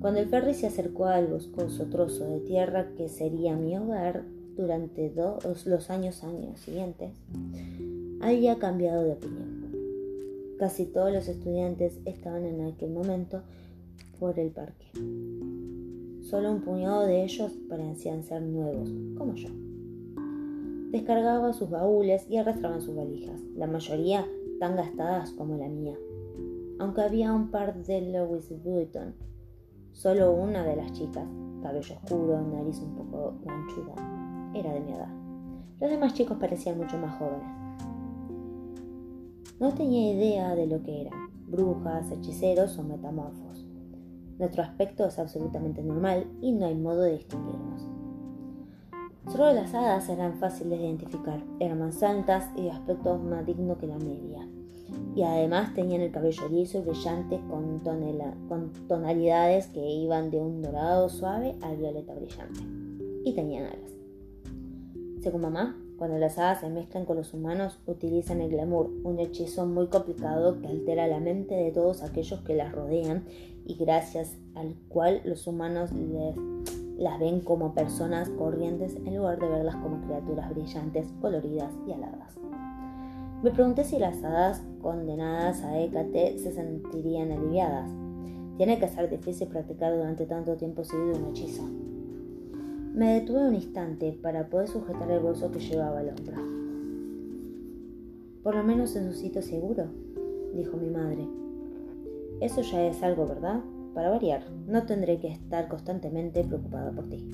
Cuando 0.00 0.20
el 0.20 0.28
ferry 0.28 0.54
se 0.54 0.68
acercó 0.68 1.06
al 1.06 1.26
boscoso 1.26 1.84
trozo 1.86 2.24
de 2.24 2.40
tierra 2.40 2.88
que 2.96 3.10
sería 3.10 3.54
mi 3.56 3.76
hogar 3.76 4.24
durante 4.56 5.12
los 5.14 5.90
años, 5.90 6.24
años 6.24 6.58
siguientes, 6.60 7.10
había 8.22 8.58
cambiado 8.58 9.04
de 9.04 9.12
opinión. 9.12 9.57
Casi 10.58 10.86
todos 10.86 11.12
los 11.12 11.28
estudiantes 11.28 12.00
estaban 12.04 12.44
en 12.44 12.62
aquel 12.62 12.90
momento 12.90 13.42
por 14.18 14.38
el 14.38 14.50
parque. 14.50 14.90
Solo 16.22 16.50
un 16.50 16.62
puñado 16.62 17.06
de 17.06 17.22
ellos 17.22 17.52
parecían 17.68 18.24
ser 18.24 18.42
nuevos, 18.42 18.90
como 19.16 19.34
yo. 19.34 19.50
Descargaban 20.90 21.54
sus 21.54 21.70
baúles 21.70 22.26
y 22.28 22.38
arrastraban 22.38 22.82
sus 22.82 22.96
valijas, 22.96 23.40
la 23.56 23.66
mayoría 23.66 24.26
tan 24.58 24.74
gastadas 24.74 25.30
como 25.30 25.56
la 25.56 25.68
mía. 25.68 25.96
Aunque 26.78 27.02
había 27.02 27.32
un 27.32 27.50
par 27.50 27.82
de 27.84 28.00
Louis 28.12 28.48
Vuitton 28.62 29.14
Solo 29.92 30.32
una 30.32 30.62
de 30.62 30.76
las 30.76 30.92
chicas, 30.92 31.26
cabello 31.60 31.96
oscuro, 31.96 32.40
nariz 32.40 32.78
un 32.80 32.94
poco 32.94 33.34
ganchuda, 33.44 33.94
era 34.54 34.72
de 34.72 34.80
mi 34.80 34.92
edad. 34.92 35.12
Los 35.80 35.90
demás 35.90 36.14
chicos 36.14 36.36
parecían 36.38 36.78
mucho 36.78 36.96
más 36.98 37.18
jóvenes. 37.18 37.57
No 39.60 39.74
tenía 39.74 40.12
idea 40.12 40.54
de 40.54 40.66
lo 40.66 40.82
que 40.82 41.02
eran, 41.02 41.30
brujas, 41.46 42.10
hechiceros 42.10 42.78
o 42.78 42.82
metamorfos. 42.82 43.66
Nuestro 44.38 44.62
aspecto 44.62 45.06
es 45.06 45.18
absolutamente 45.18 45.82
normal 45.82 46.26
y 46.40 46.52
no 46.52 46.66
hay 46.66 46.74
modo 46.74 47.02
de 47.02 47.18
distinguirnos. 47.18 47.88
Solo 49.30 49.52
las 49.52 49.74
hadas 49.74 50.08
eran 50.08 50.38
fáciles 50.38 50.78
de 50.78 50.86
identificar, 50.86 51.42
eran 51.58 51.80
más 51.80 52.02
altas 52.02 52.50
y 52.56 52.62
de 52.62 52.70
aspecto 52.70 53.18
más 53.18 53.44
digno 53.44 53.76
que 53.78 53.86
la 53.86 53.98
media 53.98 54.48
y 55.14 55.22
además 55.22 55.74
tenían 55.74 56.00
el 56.00 56.12
cabello 56.12 56.48
liso 56.48 56.78
y 56.78 56.82
brillante 56.82 57.40
con, 57.48 57.80
con 58.48 58.72
tonalidades 58.86 59.66
que 59.68 59.84
iban 59.84 60.30
de 60.30 60.38
un 60.38 60.62
dorado 60.62 61.08
suave 61.08 61.56
al 61.62 61.76
violeta 61.76 62.14
brillante. 62.14 62.60
Y 63.24 63.34
tenían 63.34 63.64
alas. 63.64 63.92
Según 65.20 65.42
mamá, 65.42 65.76
cuando 65.98 66.16
las 66.16 66.38
hadas 66.38 66.60
se 66.60 66.70
mezclan 66.70 67.04
con 67.04 67.16
los 67.16 67.34
humanos, 67.34 67.80
utilizan 67.86 68.40
el 68.40 68.50
glamour, 68.50 68.88
un 69.02 69.18
hechizo 69.18 69.66
muy 69.66 69.88
complicado 69.88 70.60
que 70.60 70.68
altera 70.68 71.08
la 71.08 71.18
mente 71.18 71.56
de 71.56 71.72
todos 71.72 72.02
aquellos 72.02 72.40
que 72.42 72.54
las 72.54 72.72
rodean 72.72 73.24
y 73.66 73.74
gracias 73.74 74.36
al 74.54 74.76
cual 74.88 75.20
los 75.24 75.48
humanos 75.48 75.90
las 76.96 77.18
ven 77.18 77.40
como 77.40 77.74
personas 77.74 78.28
corrientes 78.30 78.94
en 78.94 79.16
lugar 79.16 79.40
de 79.40 79.48
verlas 79.48 79.74
como 79.76 80.00
criaturas 80.06 80.50
brillantes, 80.50 81.08
coloridas 81.20 81.72
y 81.86 81.92
aladas. 81.92 82.38
Me 83.42 83.50
pregunté 83.50 83.82
si 83.82 83.98
las 83.98 84.22
hadas 84.22 84.62
condenadas 84.80 85.62
a 85.64 85.80
Hécate 85.80 86.38
se 86.38 86.52
sentirían 86.52 87.32
aliviadas. 87.32 87.90
Tiene 88.56 88.78
que 88.78 88.88
ser 88.88 89.10
difícil 89.10 89.48
practicar 89.48 89.96
durante 89.96 90.26
tanto 90.26 90.56
tiempo 90.56 90.84
seguido 90.84 91.18
un 91.18 91.30
hechizo. 91.30 91.62
Me 92.94 93.14
detuve 93.14 93.46
un 93.48 93.54
instante 93.54 94.12
para 94.12 94.48
poder 94.48 94.68
sujetar 94.68 95.10
el 95.10 95.20
bolso 95.20 95.50
que 95.50 95.60
llevaba 95.60 96.00
al 96.00 96.08
hombro. 96.08 96.36
Por 98.42 98.56
lo 98.56 98.64
menos 98.64 98.96
en 98.96 99.06
un 99.06 99.14
sitio 99.14 99.42
seguro, 99.42 99.86
dijo 100.54 100.76
mi 100.76 100.90
madre. 100.90 101.28
Eso 102.40 102.62
ya 102.62 102.86
es 102.86 103.02
algo, 103.02 103.26
¿verdad? 103.26 103.60
Para 103.94 104.10
variar, 104.10 104.50
no 104.66 104.84
tendré 104.84 105.20
que 105.20 105.28
estar 105.28 105.68
constantemente 105.68 106.44
preocupada 106.44 106.90
por 106.92 107.08
ti. 107.08 107.28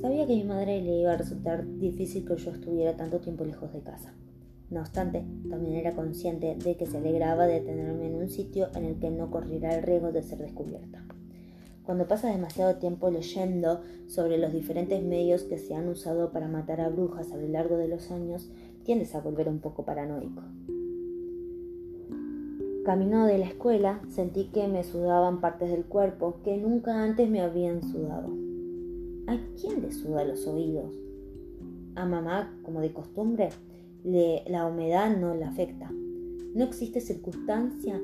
Sabía 0.00 0.26
que 0.26 0.34
a 0.34 0.36
mi 0.36 0.44
madre 0.44 0.82
le 0.82 1.00
iba 1.00 1.12
a 1.12 1.16
resultar 1.16 1.66
difícil 1.78 2.24
que 2.26 2.36
yo 2.36 2.50
estuviera 2.50 2.96
tanto 2.96 3.20
tiempo 3.20 3.44
lejos 3.44 3.72
de 3.72 3.80
casa. 3.80 4.14
No 4.70 4.80
obstante, 4.80 5.24
también 5.48 5.76
era 5.76 5.92
consciente 5.92 6.56
de 6.56 6.76
que 6.76 6.86
se 6.86 6.98
alegraba 6.98 7.46
de 7.46 7.60
tenerme 7.60 8.06
en 8.06 8.16
un 8.16 8.28
sitio 8.28 8.68
en 8.74 8.84
el 8.84 8.98
que 8.98 9.10
no 9.10 9.30
corriera 9.30 9.74
el 9.74 9.82
riesgo 9.82 10.10
de 10.10 10.22
ser 10.22 10.38
descubierta. 10.38 11.04
Cuando 11.84 12.08
pasas 12.08 12.32
demasiado 12.32 12.76
tiempo 12.76 13.10
leyendo 13.10 13.82
sobre 14.06 14.38
los 14.38 14.52
diferentes 14.52 15.02
medios 15.02 15.42
que 15.42 15.58
se 15.58 15.74
han 15.74 15.86
usado 15.88 16.32
para 16.32 16.48
matar 16.48 16.80
a 16.80 16.88
brujas 16.88 17.30
a 17.30 17.36
lo 17.36 17.46
largo 17.46 17.76
de 17.76 17.88
los 17.88 18.10
años, 18.10 18.50
tiendes 18.84 19.14
a 19.14 19.20
volver 19.20 19.48
un 19.48 19.58
poco 19.58 19.84
paranoico. 19.84 20.42
Camino 22.86 23.26
de 23.26 23.38
la 23.38 23.46
escuela 23.46 24.00
sentí 24.08 24.50
que 24.52 24.66
me 24.66 24.82
sudaban 24.82 25.40
partes 25.40 25.70
del 25.70 25.84
cuerpo 25.84 26.36
que 26.42 26.56
nunca 26.56 27.02
antes 27.02 27.28
me 27.28 27.42
habían 27.42 27.82
sudado. 27.82 28.28
¿A 29.26 29.38
quién 29.60 29.82
le 29.82 29.92
suda 29.92 30.24
los 30.24 30.46
oídos? 30.46 30.94
¿A 31.96 32.06
mamá, 32.06 32.58
como 32.62 32.80
de 32.80 32.92
costumbre? 32.92 33.50
la 34.04 34.66
humedad 34.66 35.16
no 35.16 35.34
la 35.34 35.48
afecta. 35.48 35.90
No 36.54 36.64
existe 36.64 37.00
circunstancia 37.00 37.98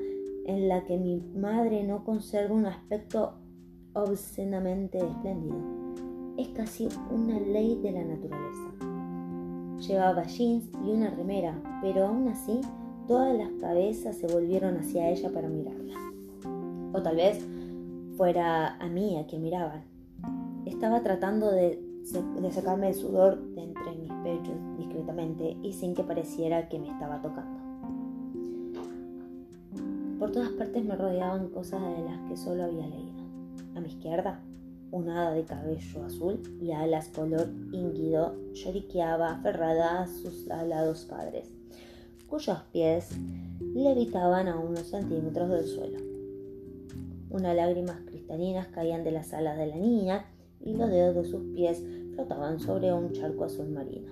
en 0.45 0.67
la 0.67 0.83
que 0.85 0.97
mi 0.97 1.21
madre 1.35 1.83
no 1.83 2.03
conserve 2.03 2.55
un 2.55 2.65
aspecto 2.65 3.35
obscenamente 3.93 4.97
espléndido. 4.97 5.57
Es 6.37 6.49
casi 6.49 6.87
una 7.09 7.39
ley 7.39 7.79
de 7.81 7.91
la 7.91 8.03
naturaleza. 8.03 8.71
Llevaba 9.87 10.23
jeans 10.23 10.69
y 10.85 10.91
una 10.91 11.09
remera, 11.09 11.55
pero 11.81 12.07
aún 12.07 12.27
así 12.27 12.61
todas 13.07 13.35
las 13.37 13.51
cabezas 13.59 14.17
se 14.17 14.27
volvieron 14.27 14.77
hacia 14.77 15.09
ella 15.09 15.31
para 15.31 15.49
mirarla. 15.49 15.95
O 16.93 17.01
tal 17.01 17.15
vez 17.15 17.45
fuera 18.17 18.75
a 18.77 18.87
mí 18.87 19.17
a 19.17 19.25
quien 19.25 19.41
miraban. 19.41 19.83
Estaba 20.65 21.01
tratando 21.01 21.51
de 21.51 21.91
de 22.41 22.51
sacarme 22.51 22.89
el 22.89 22.95
sudor 22.95 23.39
de 23.53 23.63
entre 23.63 23.95
mis 23.95 24.11
pechos 24.23 24.55
discretamente 24.77 25.55
y 25.61 25.73
sin 25.73 25.93
que 25.93 26.03
pareciera 26.03 26.67
que 26.67 26.79
me 26.79 26.89
estaba 26.89 27.21
tocando. 27.21 27.59
Por 30.19 30.31
todas 30.31 30.49
partes 30.49 30.83
me 30.83 30.95
rodeaban 30.95 31.49
cosas 31.49 31.81
de 31.81 32.03
las 32.03 32.19
que 32.27 32.37
solo 32.37 32.63
había 32.63 32.87
leído. 32.87 33.10
A 33.75 33.79
mi 33.79 33.87
izquierda, 33.87 34.41
una 34.91 35.21
hada 35.21 35.33
de 35.33 35.45
cabello 35.45 36.03
azul 36.03 36.41
y 36.61 36.71
alas 36.71 37.07
color 37.09 37.49
ínguido 37.71 38.35
lloriqueaba 38.53 39.31
aferrada 39.31 40.01
a 40.01 40.07
sus 40.07 40.49
alados 40.49 41.05
padres, 41.05 41.49
cuyos 42.27 42.59
pies 42.73 43.09
levitaban 43.73 44.47
a 44.47 44.59
unos 44.59 44.87
centímetros 44.87 45.49
del 45.49 45.65
suelo. 45.65 45.99
Unas 47.29 47.55
lágrimas 47.55 48.01
cristalinas 48.05 48.67
caían 48.67 49.05
de 49.05 49.11
las 49.11 49.33
alas 49.33 49.57
de 49.57 49.67
la 49.67 49.77
niña 49.77 50.25
y 50.59 50.73
los 50.75 50.89
dedos 50.89 51.15
de 51.15 51.23
sus 51.23 51.43
pies 51.55 51.81
flotaban 52.13 52.59
sobre 52.59 52.93
un 52.93 53.13
charco 53.13 53.45
azul 53.45 53.69
marino. 53.69 54.11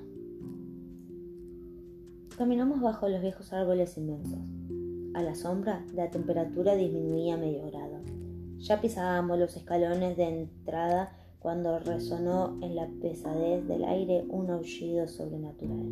Caminamos 2.37 2.79
bajo 2.79 3.09
los 3.09 3.21
viejos 3.21 3.51
árboles 3.51 3.97
inmensos. 3.97 4.39
A 5.13 5.21
la 5.21 5.35
sombra, 5.35 5.85
la 5.93 6.09
temperatura 6.09 6.75
disminuía 6.75 7.35
medio 7.35 7.65
grado. 7.65 7.88
Ya 8.59 8.81
pisábamos 8.81 9.39
los 9.39 9.55
escalones 9.55 10.17
de 10.17 10.25
entrada 10.25 11.13
cuando 11.39 11.79
resonó 11.79 12.57
en 12.61 12.75
la 12.75 12.89
pesadez 13.01 13.65
del 13.65 13.85
aire 13.85 14.25
un 14.29 14.49
aullido 14.49 15.07
sobrenatural. 15.07 15.85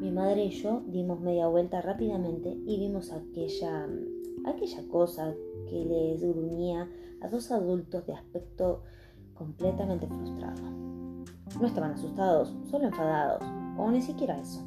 Mi 0.00 0.10
madre 0.10 0.46
y 0.46 0.50
yo 0.50 0.82
dimos 0.86 1.20
media 1.20 1.48
vuelta 1.48 1.82
rápidamente 1.82 2.56
y 2.66 2.78
vimos 2.78 3.12
aquella, 3.12 3.86
aquella 4.46 4.88
cosa 4.88 5.34
que 5.68 5.84
les 5.84 6.22
gruñía 6.22 6.88
a 7.20 7.28
dos 7.28 7.52
adultos 7.52 8.06
de 8.06 8.14
aspecto 8.14 8.82
completamente 9.34 10.06
frustrado. 10.06 10.62
No 11.60 11.66
estaban 11.66 11.92
asustados, 11.92 12.56
solo 12.70 12.86
enfadados. 12.86 13.42
o 13.76 13.90
ni 13.90 14.00
siquiera 14.00 14.38
eso. 14.38 14.62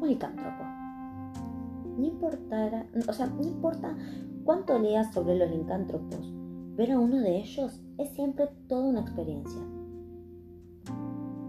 Un 0.00 0.06
licántropo. 0.06 0.64
No 1.96 2.04
importa, 2.04 2.86
o 3.08 3.12
sea, 3.12 3.26
no 3.26 3.42
importa 3.42 3.96
cuánto 4.44 4.78
leas 4.78 5.12
sobre 5.12 5.36
los 5.36 5.50
licántropos, 5.50 6.32
ver 6.76 6.92
a 6.92 6.98
uno 6.98 7.20
de 7.20 7.38
ellos 7.38 7.80
es 7.98 8.10
siempre 8.10 8.48
toda 8.68 8.86
una 8.86 9.00
experiencia. 9.00 9.60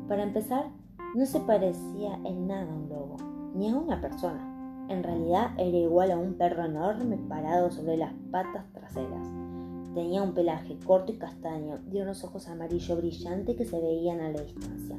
Para 0.08 0.24
empezar, 0.24 0.72
no 1.16 1.26
se 1.26 1.40
parecía 1.42 2.20
en 2.24 2.48
nada 2.48 2.72
a 2.72 2.76
un 2.76 2.90
lobo, 2.90 3.18
ni 3.54 3.70
a 3.70 3.76
una 3.76 4.00
persona. 4.02 4.52
En 4.90 5.04
realidad 5.04 5.52
era 5.58 5.78
igual 5.78 6.12
a 6.12 6.18
un 6.18 6.36
perro 6.36 6.66
enorme 6.66 7.18
parado 7.28 7.72
sobre 7.72 7.98
las 7.98 8.14
patas 8.32 8.72
traseras. 8.72 9.28
Tenía 9.94 10.22
un 10.22 10.34
pelaje 10.34 10.78
corto 10.86 11.12
y 11.12 11.18
castaño 11.18 11.80
y 11.92 12.02
unos 12.02 12.24
ojos 12.24 12.48
amarillo 12.48 12.98
brillante 12.98 13.56
que 13.56 13.66
se 13.66 13.80
veían 13.80 14.20
a 14.20 14.30
la 14.30 14.42
distancia. 14.42 14.98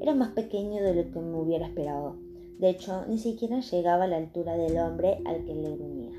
Era 0.00 0.14
más 0.14 0.30
pequeño 0.30 0.82
de 0.82 0.94
lo 0.94 1.10
que 1.10 1.20
me 1.20 1.36
hubiera 1.36 1.66
esperado. 1.66 2.16
De 2.58 2.70
hecho, 2.70 3.04
ni 3.06 3.18
siquiera 3.18 3.60
llegaba 3.60 4.04
a 4.04 4.06
la 4.06 4.16
altura 4.16 4.56
del 4.56 4.78
hombre 4.78 5.22
al 5.26 5.44
que 5.44 5.54
le 5.54 5.76
gruñía. 5.76 6.09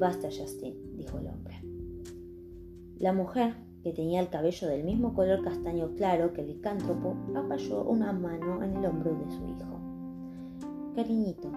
Basta, 0.00 0.30
Justin, 0.30 0.96
dijo 0.96 1.18
el 1.18 1.26
hombre. 1.26 1.60
La 2.98 3.12
mujer, 3.12 3.52
que 3.82 3.92
tenía 3.92 4.20
el 4.20 4.30
cabello 4.30 4.66
del 4.66 4.82
mismo 4.82 5.12
color 5.12 5.44
castaño 5.44 5.94
claro 5.94 6.32
que 6.32 6.40
el 6.40 6.46
licántropo, 6.46 7.16
apoyó 7.36 7.84
una 7.84 8.10
mano 8.14 8.62
en 8.62 8.76
el 8.78 8.86
hombro 8.86 9.14
de 9.14 9.30
su 9.30 9.44
hijo. 9.46 9.78
Cariñito, 10.94 11.52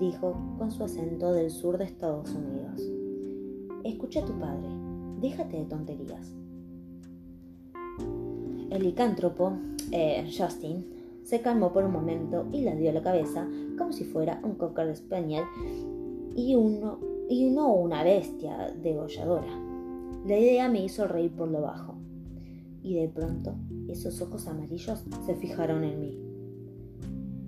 dijo 0.00 0.34
con 0.56 0.70
su 0.70 0.82
acento 0.82 1.34
del 1.34 1.50
sur 1.50 1.76
de 1.76 1.84
Estados 1.84 2.34
Unidos. 2.34 2.82
Escucha 3.84 4.20
a 4.20 4.24
tu 4.24 4.32
padre, 4.38 4.68
déjate 5.20 5.58
de 5.58 5.64
tonterías. 5.66 6.34
El 8.70 8.82
licántropo, 8.82 9.58
eh, 9.92 10.26
Justin, 10.34 10.86
se 11.22 11.42
calmó 11.42 11.70
por 11.74 11.84
un 11.84 11.92
momento 11.92 12.46
y 12.50 12.62
le 12.62 12.76
dio 12.76 12.90
la 12.92 13.02
cabeza 13.02 13.46
como 13.76 13.92
si 13.92 14.04
fuera 14.04 14.40
un 14.42 14.54
cocker 14.54 14.88
español 14.88 15.44
y, 16.34 16.54
uno, 16.54 17.13
y 17.28 17.50
no 17.50 17.72
una 17.72 18.02
bestia 18.02 18.74
degolladora. 18.82 19.48
La 20.26 20.38
idea 20.38 20.68
me 20.68 20.84
hizo 20.84 21.06
reír 21.06 21.32
por 21.32 21.48
lo 21.48 21.62
bajo. 21.62 21.96
Y 22.82 22.94
de 22.94 23.08
pronto, 23.08 23.54
esos 23.88 24.20
ojos 24.20 24.46
amarillos 24.46 25.04
se 25.24 25.34
fijaron 25.36 25.84
en 25.84 26.00
mí. 26.00 26.18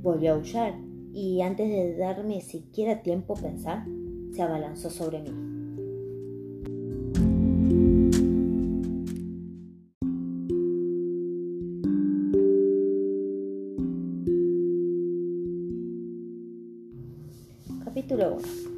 Volvió 0.03 0.33
a 0.33 0.35
aullar 0.37 0.75
y 1.13 1.41
antes 1.43 1.69
de 1.69 1.97
darme 1.97 2.41
siquiera 2.41 3.03
tiempo 3.03 3.35
a 3.35 3.41
pensar, 3.41 3.87
se 4.33 4.43
abalanzó 4.43 4.91
sobre 4.91 5.23
mí. 5.23 5.31
Capítulo 17.85 18.37
1 18.37 18.76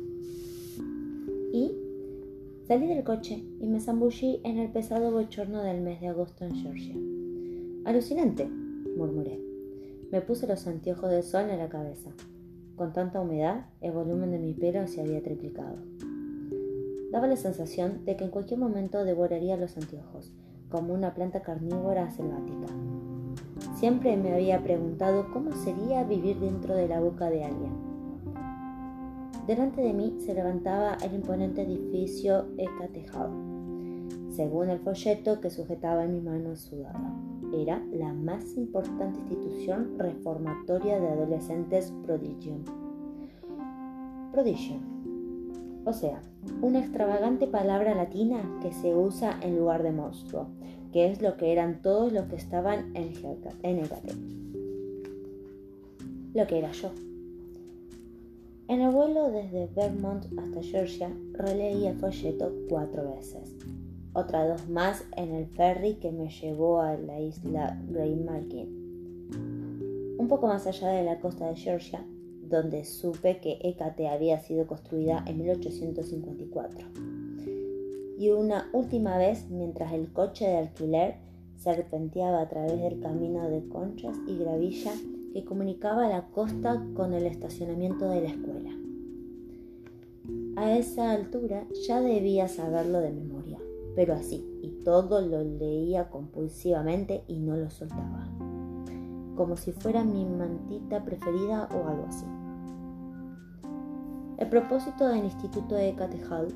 Salí 2.68 2.86
del 2.86 3.02
coche 3.02 3.42
y 3.60 3.66
me 3.66 3.80
zambullí 3.80 4.42
en 4.44 4.58
el 4.58 4.70
pesado 4.70 5.10
bochorno 5.10 5.62
del 5.62 5.80
mes 5.80 6.02
de 6.02 6.08
agosto 6.08 6.44
en 6.44 6.54
Georgia. 6.54 6.94
Alucinante, 7.86 8.46
murmuré. 8.94 9.40
Me 10.12 10.20
puse 10.20 10.46
los 10.46 10.66
anteojos 10.66 11.10
de 11.10 11.22
sol 11.22 11.48
en 11.48 11.60
la 11.60 11.70
cabeza. 11.70 12.10
Con 12.76 12.92
tanta 12.92 13.22
humedad, 13.22 13.64
el 13.80 13.92
volumen 13.92 14.32
de 14.32 14.38
mi 14.38 14.52
pelo 14.52 14.86
se 14.86 15.00
había 15.00 15.22
triplicado. 15.22 15.78
Daba 17.10 17.26
la 17.26 17.36
sensación 17.36 18.04
de 18.04 18.16
que 18.16 18.24
en 18.24 18.30
cualquier 18.30 18.60
momento 18.60 19.02
devoraría 19.02 19.56
los 19.56 19.78
anteojos, 19.78 20.30
como 20.68 20.92
una 20.92 21.14
planta 21.14 21.40
carnívora 21.40 22.10
selvática. 22.10 22.66
Siempre 23.76 24.14
me 24.18 24.34
había 24.34 24.62
preguntado 24.62 25.30
cómo 25.32 25.52
sería 25.52 26.04
vivir 26.04 26.38
dentro 26.38 26.74
de 26.74 26.86
la 26.86 27.00
boca 27.00 27.30
de 27.30 27.44
alguien 27.44 27.87
Delante 29.48 29.80
de 29.80 29.94
mí 29.94 30.14
se 30.18 30.34
levantaba 30.34 30.98
el 31.02 31.14
imponente 31.14 31.62
edificio 31.62 32.48
Ecatejado, 32.58 33.30
según 34.28 34.68
el 34.68 34.78
folleto 34.78 35.40
que 35.40 35.48
sujetaba 35.48 36.04
en 36.04 36.12
mi 36.12 36.20
mano 36.20 36.54
sudada. 36.54 37.18
Era 37.54 37.82
la 37.90 38.12
más 38.12 38.58
importante 38.58 39.20
institución 39.20 39.98
reformatoria 39.98 41.00
de 41.00 41.08
adolescentes 41.08 41.94
Prodigium. 42.04 42.62
Prodigium. 44.32 44.82
O 45.86 45.94
sea, 45.94 46.20
una 46.60 46.80
extravagante 46.80 47.46
palabra 47.46 47.94
latina 47.94 48.42
que 48.60 48.70
se 48.74 48.94
usa 48.94 49.40
en 49.40 49.56
lugar 49.56 49.82
de 49.82 49.92
monstruo, 49.92 50.48
que 50.92 51.10
es 51.10 51.22
lo 51.22 51.38
que 51.38 51.52
eran 51.52 51.80
todos 51.80 52.12
los 52.12 52.26
que 52.26 52.36
estaban 52.36 52.94
en 52.94 53.78
Ecate. 53.78 54.12
Lo 56.34 56.46
que 56.46 56.58
era 56.58 56.70
yo. 56.72 56.90
En 58.68 58.82
el 58.82 58.90
vuelo 58.90 59.30
desde 59.30 59.66
Vermont 59.74 60.26
hasta 60.38 60.62
Georgia 60.62 61.10
releí 61.32 61.86
el 61.86 61.96
folleto 61.96 62.52
cuatro 62.68 63.14
veces, 63.14 63.56
otras 64.12 64.46
dos 64.46 64.68
más 64.68 65.06
en 65.16 65.34
el 65.34 65.46
ferry 65.46 65.94
que 65.94 66.12
me 66.12 66.28
llevó 66.28 66.82
a 66.82 66.94
la 66.98 67.18
isla 67.18 67.80
Greymalkin, 67.88 68.68
un 70.18 70.28
poco 70.28 70.48
más 70.48 70.66
allá 70.66 70.88
de 70.88 71.02
la 71.02 71.18
costa 71.18 71.48
de 71.48 71.56
Georgia, 71.56 72.04
donde 72.42 72.84
supe 72.84 73.38
que 73.40 73.58
Ecate 73.62 74.06
había 74.06 74.38
sido 74.40 74.66
construida 74.66 75.24
en 75.26 75.38
1854. 75.38 76.88
Y 78.18 78.28
una 78.28 78.68
última 78.74 79.16
vez 79.16 79.48
mientras 79.48 79.94
el 79.94 80.12
coche 80.12 80.46
de 80.46 80.58
alquiler 80.58 81.14
serpenteaba 81.56 82.42
a 82.42 82.48
través 82.50 82.78
del 82.82 83.00
camino 83.00 83.48
de 83.48 83.66
conchas 83.70 84.14
y 84.26 84.36
gravilla 84.36 84.92
que 85.38 85.44
comunicaba 85.44 86.08
la 86.08 86.26
costa 86.30 86.84
con 86.94 87.14
el 87.14 87.24
estacionamiento 87.24 88.08
de 88.08 88.22
la 88.22 88.28
escuela. 88.28 88.70
A 90.56 90.76
esa 90.76 91.12
altura 91.12 91.64
ya 91.86 92.00
debía 92.00 92.48
saberlo 92.48 92.98
de 92.98 93.12
memoria, 93.12 93.58
pero 93.94 94.14
así, 94.14 94.44
y 94.62 94.70
todo 94.84 95.20
lo 95.20 95.44
leía 95.44 96.10
compulsivamente 96.10 97.22
y 97.28 97.38
no 97.38 97.56
lo 97.56 97.70
soltaba, 97.70 98.28
como 99.36 99.56
si 99.56 99.70
fuera 99.70 100.02
mi 100.02 100.24
mantita 100.24 101.04
preferida 101.04 101.68
o 101.72 101.86
algo 101.86 102.06
así. 102.08 102.26
El 104.38 104.48
propósito 104.48 105.06
del 105.06 105.24
Instituto 105.24 105.76
de 105.76 105.94
Catejal 105.94 106.48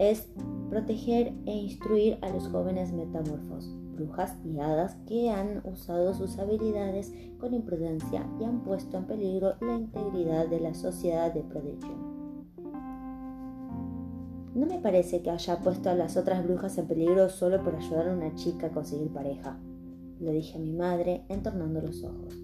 es 0.00 0.28
proteger 0.70 1.32
e 1.46 1.52
instruir 1.52 2.18
a 2.20 2.30
los 2.30 2.48
jóvenes 2.48 2.92
metamorfos 2.92 3.83
brujas 3.94 4.36
y 4.44 4.58
hadas 4.58 4.96
que 5.06 5.30
han 5.30 5.62
usado 5.64 6.14
sus 6.14 6.38
habilidades 6.38 7.12
con 7.38 7.54
imprudencia 7.54 8.28
y 8.40 8.44
han 8.44 8.62
puesto 8.62 8.96
en 8.96 9.06
peligro 9.06 9.54
la 9.60 9.74
integridad 9.74 10.48
de 10.48 10.60
la 10.60 10.74
sociedad 10.74 11.32
de 11.32 11.42
Prodigium. 11.42 12.14
No 14.54 14.66
me 14.66 14.78
parece 14.78 15.22
que 15.22 15.30
haya 15.30 15.58
puesto 15.60 15.90
a 15.90 15.94
las 15.94 16.16
otras 16.16 16.44
brujas 16.44 16.78
en 16.78 16.86
peligro 16.86 17.28
solo 17.28 17.62
por 17.62 17.74
ayudar 17.74 18.08
a 18.08 18.12
una 18.12 18.34
chica 18.34 18.68
a 18.68 18.72
conseguir 18.72 19.12
pareja, 19.12 19.58
le 20.20 20.32
dije 20.32 20.56
a 20.56 20.60
mi 20.60 20.72
madre 20.72 21.24
entornando 21.28 21.80
los 21.80 22.04
ojos, 22.04 22.36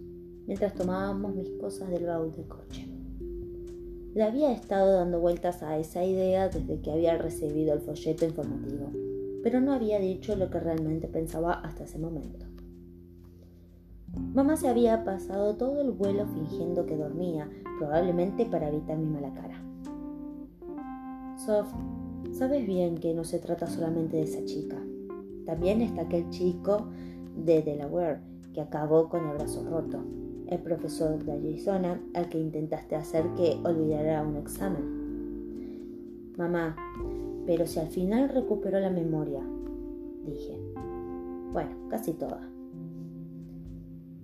mientras 0.47 0.75
tomábamos 0.75 1.35
mis 1.35 1.51
cosas 1.61 1.89
del 1.91 2.07
baúl 2.07 2.33
del 2.33 2.49
coche. 2.49 2.89
Le 4.15 4.25
había 4.25 4.53
estado 4.53 4.93
dando 4.95 5.21
vueltas 5.21 5.63
a 5.63 5.79
esa 5.79 6.05
idea 6.05 6.49
desde 6.49 6.81
que 6.81 6.91
había 6.91 7.17
recibido 7.17 7.75
el 7.75 7.81
folleto 7.81 8.25
informativo 8.25 9.10
pero 9.43 9.61
no 9.61 9.73
había 9.73 9.99
dicho 9.99 10.37
lo 10.37 10.51
que 10.51 10.61
realmente 10.61 11.09
pensaba 11.09 11.55
hasta 11.55 11.85
ese 11.85 11.99
momento. 11.99 12.47
Mamá 14.35 14.57
se 14.57 14.69
había 14.69 15.05
pasado 15.05 15.57
todo 15.57 15.81
el 15.81 15.93
vuelo 15.93 16.27
fingiendo 16.27 16.85
que 16.85 16.97
dormía, 16.97 17.49
probablemente 17.79 18.45
para 18.45 18.69
evitar 18.69 18.99
mi 18.99 19.07
mala 19.07 19.33
cara. 19.33 19.63
Sof, 21.37 21.73
sabes 22.33 22.67
bien 22.67 22.99
que 22.99 23.15
no 23.15 23.25
se 23.25 23.39
trata 23.39 23.67
solamente 23.67 24.17
de 24.17 24.25
esa 24.25 24.45
chica. 24.45 24.77
También 25.47 25.81
está 25.81 26.03
aquel 26.03 26.29
chico 26.31 26.89
de 27.37 27.63
Delaware 27.63 28.21
que 28.53 28.61
acabó 28.61 29.09
con 29.09 29.29
el 29.29 29.37
brazo 29.37 29.65
roto, 29.65 30.05
el 30.49 30.59
profesor 30.59 31.25
de 31.25 31.33
Arizona 31.33 32.01
al 32.15 32.29
que 32.29 32.39
intentaste 32.39 32.97
hacer 32.97 33.25
que 33.37 33.59
olvidara 33.65 34.23
un 34.23 34.37
examen. 34.37 35.01
Mamá, 36.37 36.77
pero 37.47 37.67
si 37.67 37.79
al 37.79 37.89
final 37.89 38.29
recuperó 38.29 38.81
la 38.81 38.91
memoria, 38.91 39.41
dije. 40.25 40.59
Bueno, 41.53 41.89
casi 41.89 42.13
toda. 42.13 42.49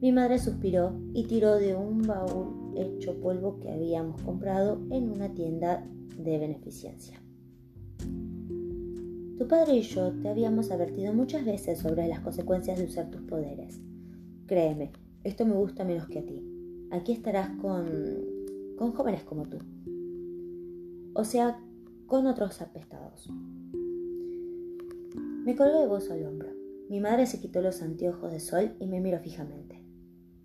Mi 0.00 0.12
madre 0.12 0.38
suspiró 0.38 0.92
y 1.14 1.24
tiró 1.24 1.56
de 1.56 1.74
un 1.74 2.02
baúl 2.02 2.74
hecho 2.76 3.18
polvo 3.20 3.58
que 3.60 3.72
habíamos 3.72 4.20
comprado 4.22 4.78
en 4.90 5.10
una 5.10 5.32
tienda 5.32 5.86
de 6.18 6.38
beneficencia. 6.38 7.20
Tu 9.38 9.48
padre 9.48 9.76
y 9.76 9.82
yo 9.82 10.12
te 10.20 10.28
habíamos 10.28 10.70
advertido 10.70 11.12
muchas 11.12 11.44
veces 11.44 11.78
sobre 11.80 12.08
las 12.08 12.20
consecuencias 12.20 12.78
de 12.78 12.84
usar 12.84 13.10
tus 13.10 13.22
poderes. 13.22 13.80
Créeme, 14.46 14.92
esto 15.24 15.44
me 15.44 15.54
gusta 15.54 15.84
menos 15.84 16.06
que 16.08 16.20
a 16.20 16.24
ti. 16.24 16.42
Aquí 16.90 17.12
estarás 17.12 17.50
con. 17.60 17.86
con 18.78 18.92
jóvenes 18.92 19.24
como 19.24 19.46
tú. 19.46 19.58
O 21.14 21.24
sea, 21.24 21.58
con 22.06 22.26
otros 22.26 22.60
apestados. 22.62 23.28
Me 25.44 25.56
colgué 25.56 25.80
de 25.80 25.86
gozo 25.86 26.12
al 26.12 26.24
hombro. 26.24 26.50
Mi 26.88 27.00
madre 27.00 27.26
se 27.26 27.40
quitó 27.40 27.60
los 27.60 27.82
anteojos 27.82 28.30
de 28.30 28.40
sol 28.40 28.76
y 28.78 28.86
me 28.86 29.00
miró 29.00 29.18
fijamente. 29.18 29.82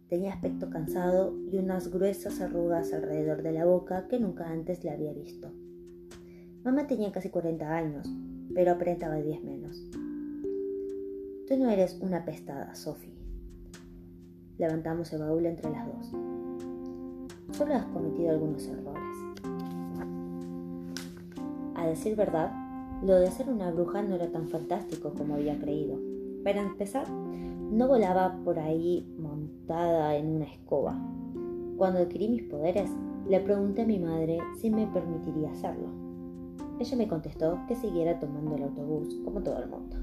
Tenía 0.09 0.33
aspecto 0.33 0.69
cansado 0.69 1.35
y 1.51 1.57
unas 1.57 1.89
gruesas 1.89 2.41
arrugas 2.41 2.93
alrededor 2.93 3.43
de 3.43 3.51
la 3.51 3.65
boca 3.65 4.07
que 4.07 4.19
nunca 4.19 4.49
antes 4.49 4.83
le 4.83 4.89
había 4.89 5.13
visto. 5.13 5.51
Mamá 6.63 6.87
tenía 6.87 7.11
casi 7.11 7.29
40 7.29 7.75
años, 7.75 8.07
pero 8.53 8.71
aparentaba 8.71 9.15
10 9.15 9.43
menos. 9.43 9.87
Tú 11.47 11.57
no 11.57 11.69
eres 11.69 11.97
una 12.01 12.25
pestada, 12.25 12.73
Sophie. 12.75 13.17
Levantamos 14.57 15.13
el 15.13 15.19
baúl 15.19 15.45
entre 15.45 15.71
las 15.71 15.87
dos. 15.87 16.11
Solo 17.51 17.75
has 17.75 17.85
cometido 17.85 18.31
algunos 18.31 18.67
errores. 18.67 19.00
A 21.81 21.87
decir 21.87 22.15
verdad, 22.15 22.51
lo 23.03 23.15
de 23.15 23.31
ser 23.31 23.49
una 23.49 23.71
bruja 23.71 24.03
no 24.03 24.13
era 24.13 24.31
tan 24.31 24.47
fantástico 24.49 25.15
como 25.17 25.33
había 25.33 25.57
creído. 25.57 25.97
Para 26.43 26.61
empezar, 26.61 27.09
no 27.09 27.87
volaba 27.87 28.37
por 28.45 28.59
ahí 28.59 29.11
montada 29.17 30.15
en 30.15 30.27
una 30.27 30.45
escoba. 30.45 30.95
Cuando 31.77 32.01
adquirí 32.01 32.29
mis 32.29 32.43
poderes, 32.43 32.91
le 33.27 33.39
pregunté 33.39 33.81
a 33.81 33.87
mi 33.87 33.97
madre 33.97 34.37
si 34.59 34.69
me 34.69 34.85
permitiría 34.85 35.49
hacerlo. 35.49 35.87
Ella 36.79 36.97
me 36.97 37.07
contestó 37.07 37.57
que 37.67 37.75
siguiera 37.75 38.19
tomando 38.19 38.57
el 38.57 38.63
autobús, 38.63 39.19
como 39.25 39.41
todo 39.41 39.57
el 39.57 39.67
mundo. 39.67 39.95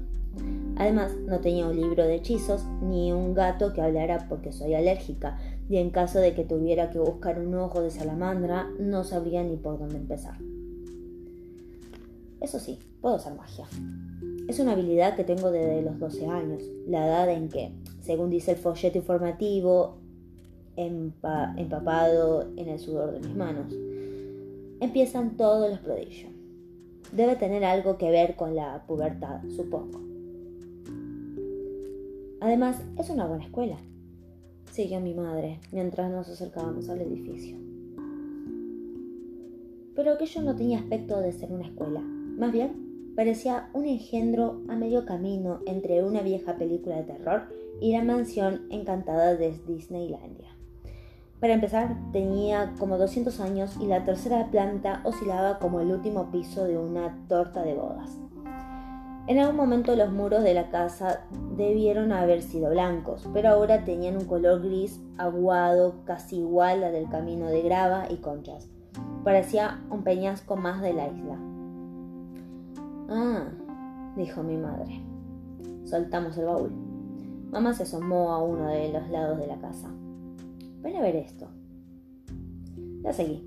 Además, 0.75 1.15
no 1.27 1.39
tenía 1.39 1.65
un 1.65 1.77
libro 1.77 2.03
de 2.03 2.15
hechizos 2.15 2.67
ni 2.81 3.13
un 3.13 3.33
gato 3.33 3.71
que 3.71 3.81
hablara 3.81 4.25
porque 4.27 4.51
soy 4.51 4.73
alérgica, 4.73 5.37
y 5.69 5.77
en 5.77 5.91
caso 5.91 6.19
de 6.19 6.35
que 6.35 6.43
tuviera 6.43 6.89
que 6.89 6.99
buscar 6.99 7.39
un 7.39 7.55
ojo 7.55 7.81
de 7.81 7.89
salamandra, 7.89 8.67
no 8.81 9.05
sabría 9.05 9.43
ni 9.43 9.55
por 9.55 9.79
dónde 9.79 9.95
empezar. 9.95 10.35
Eso 12.41 12.59
sí, 12.59 12.79
puedo 13.01 13.15
hacer 13.15 13.33
magia. 13.35 13.65
Es 14.47 14.59
una 14.59 14.71
habilidad 14.71 15.15
que 15.15 15.23
tengo 15.23 15.51
desde 15.51 15.81
los 15.81 15.99
12 15.99 16.27
años, 16.27 16.63
la 16.87 17.05
edad 17.05 17.29
en 17.29 17.49
que, 17.49 17.71
según 18.01 18.29
dice 18.29 18.51
el 18.51 18.57
folleto 18.57 18.97
informativo, 18.97 19.97
empapado 20.75 22.49
en 22.55 22.69
el 22.69 22.79
sudor 22.79 23.11
de 23.11 23.19
mis 23.19 23.35
manos, 23.35 23.73
empiezan 24.79 25.35
todos 25.35 25.69
los 25.69 25.79
prodigios. 25.79 26.31
Debe 27.11 27.35
tener 27.35 27.65
algo 27.65 27.97
que 27.97 28.09
ver 28.09 28.35
con 28.35 28.55
la 28.55 28.85
pubertad, 28.87 29.41
supongo. 29.55 29.99
Además, 32.39 32.81
es 32.97 33.09
una 33.09 33.27
buena 33.27 33.43
escuela, 33.43 33.77
siguió 34.71 35.01
mi 35.01 35.13
madre 35.13 35.59
mientras 35.73 36.09
nos 36.09 36.29
acercábamos 36.29 36.87
al 36.87 37.01
edificio. 37.01 37.57
Pero 39.95 40.13
aquello 40.13 40.41
no 40.43 40.55
tenía 40.55 40.79
aspecto 40.79 41.19
de 41.19 41.33
ser 41.33 41.51
una 41.51 41.65
escuela, 41.65 42.01
más 42.39 42.53
bien 42.53 43.13
parecía 43.17 43.69
un 43.73 43.85
engendro 43.85 44.61
a 44.69 44.75
medio 44.75 45.05
camino 45.05 45.59
entre 45.65 46.03
una 46.05 46.21
vieja 46.21 46.55
película 46.55 46.95
de 46.95 47.03
terror 47.03 47.43
y 47.81 47.91
la 47.91 48.01
mansión 48.01 48.61
encantada 48.69 49.35
de 49.35 49.59
Disneylandia. 49.67 50.47
Para 51.41 51.53
empezar, 51.53 51.97
tenía 52.13 52.73
como 52.79 52.97
200 52.97 53.41
años 53.41 53.77
y 53.81 53.87
la 53.87 54.05
tercera 54.05 54.49
planta 54.51 55.01
oscilaba 55.03 55.59
como 55.59 55.81
el 55.81 55.91
último 55.91 56.31
piso 56.31 56.63
de 56.63 56.77
una 56.77 57.25
torta 57.27 57.63
de 57.63 57.73
bodas. 57.73 58.17
En 59.27 59.37
algún 59.37 59.57
momento 59.57 59.95
los 59.97 60.11
muros 60.11 60.41
de 60.41 60.53
la 60.53 60.69
casa 60.69 61.25
debieron 61.57 62.13
haber 62.13 62.41
sido 62.41 62.69
blancos, 62.71 63.27
pero 63.33 63.49
ahora 63.49 63.83
tenían 63.83 64.15
un 64.15 64.25
color 64.25 64.61
gris 64.61 65.01
aguado, 65.17 66.05
casi 66.05 66.37
igual 66.37 66.85
al 66.85 66.93
del 66.93 67.09
camino 67.09 67.47
de 67.47 67.61
grava 67.61 68.07
y 68.09 68.17
conchas. 68.17 68.69
Parecía 69.25 69.81
un 69.91 70.03
peñasco 70.03 70.55
más 70.55 70.81
de 70.81 70.93
la 70.93 71.09
isla. 71.09 71.48
Ah, 73.09 73.47
dijo 74.15 74.43
mi 74.43 74.55
madre. 74.55 75.01
Soltamos 75.85 76.37
el 76.37 76.45
baúl. 76.45 76.71
Mamá 77.51 77.73
se 77.73 77.83
asomó 77.83 78.31
a 78.31 78.43
uno 78.43 78.67
de 78.67 78.93
los 78.93 79.09
lados 79.09 79.39
de 79.39 79.47
la 79.47 79.59
casa. 79.59 79.89
Ven 80.81 80.95
a 80.95 81.01
ver 81.01 81.15
esto. 81.15 81.47
La 83.01 83.11
seguí. 83.11 83.43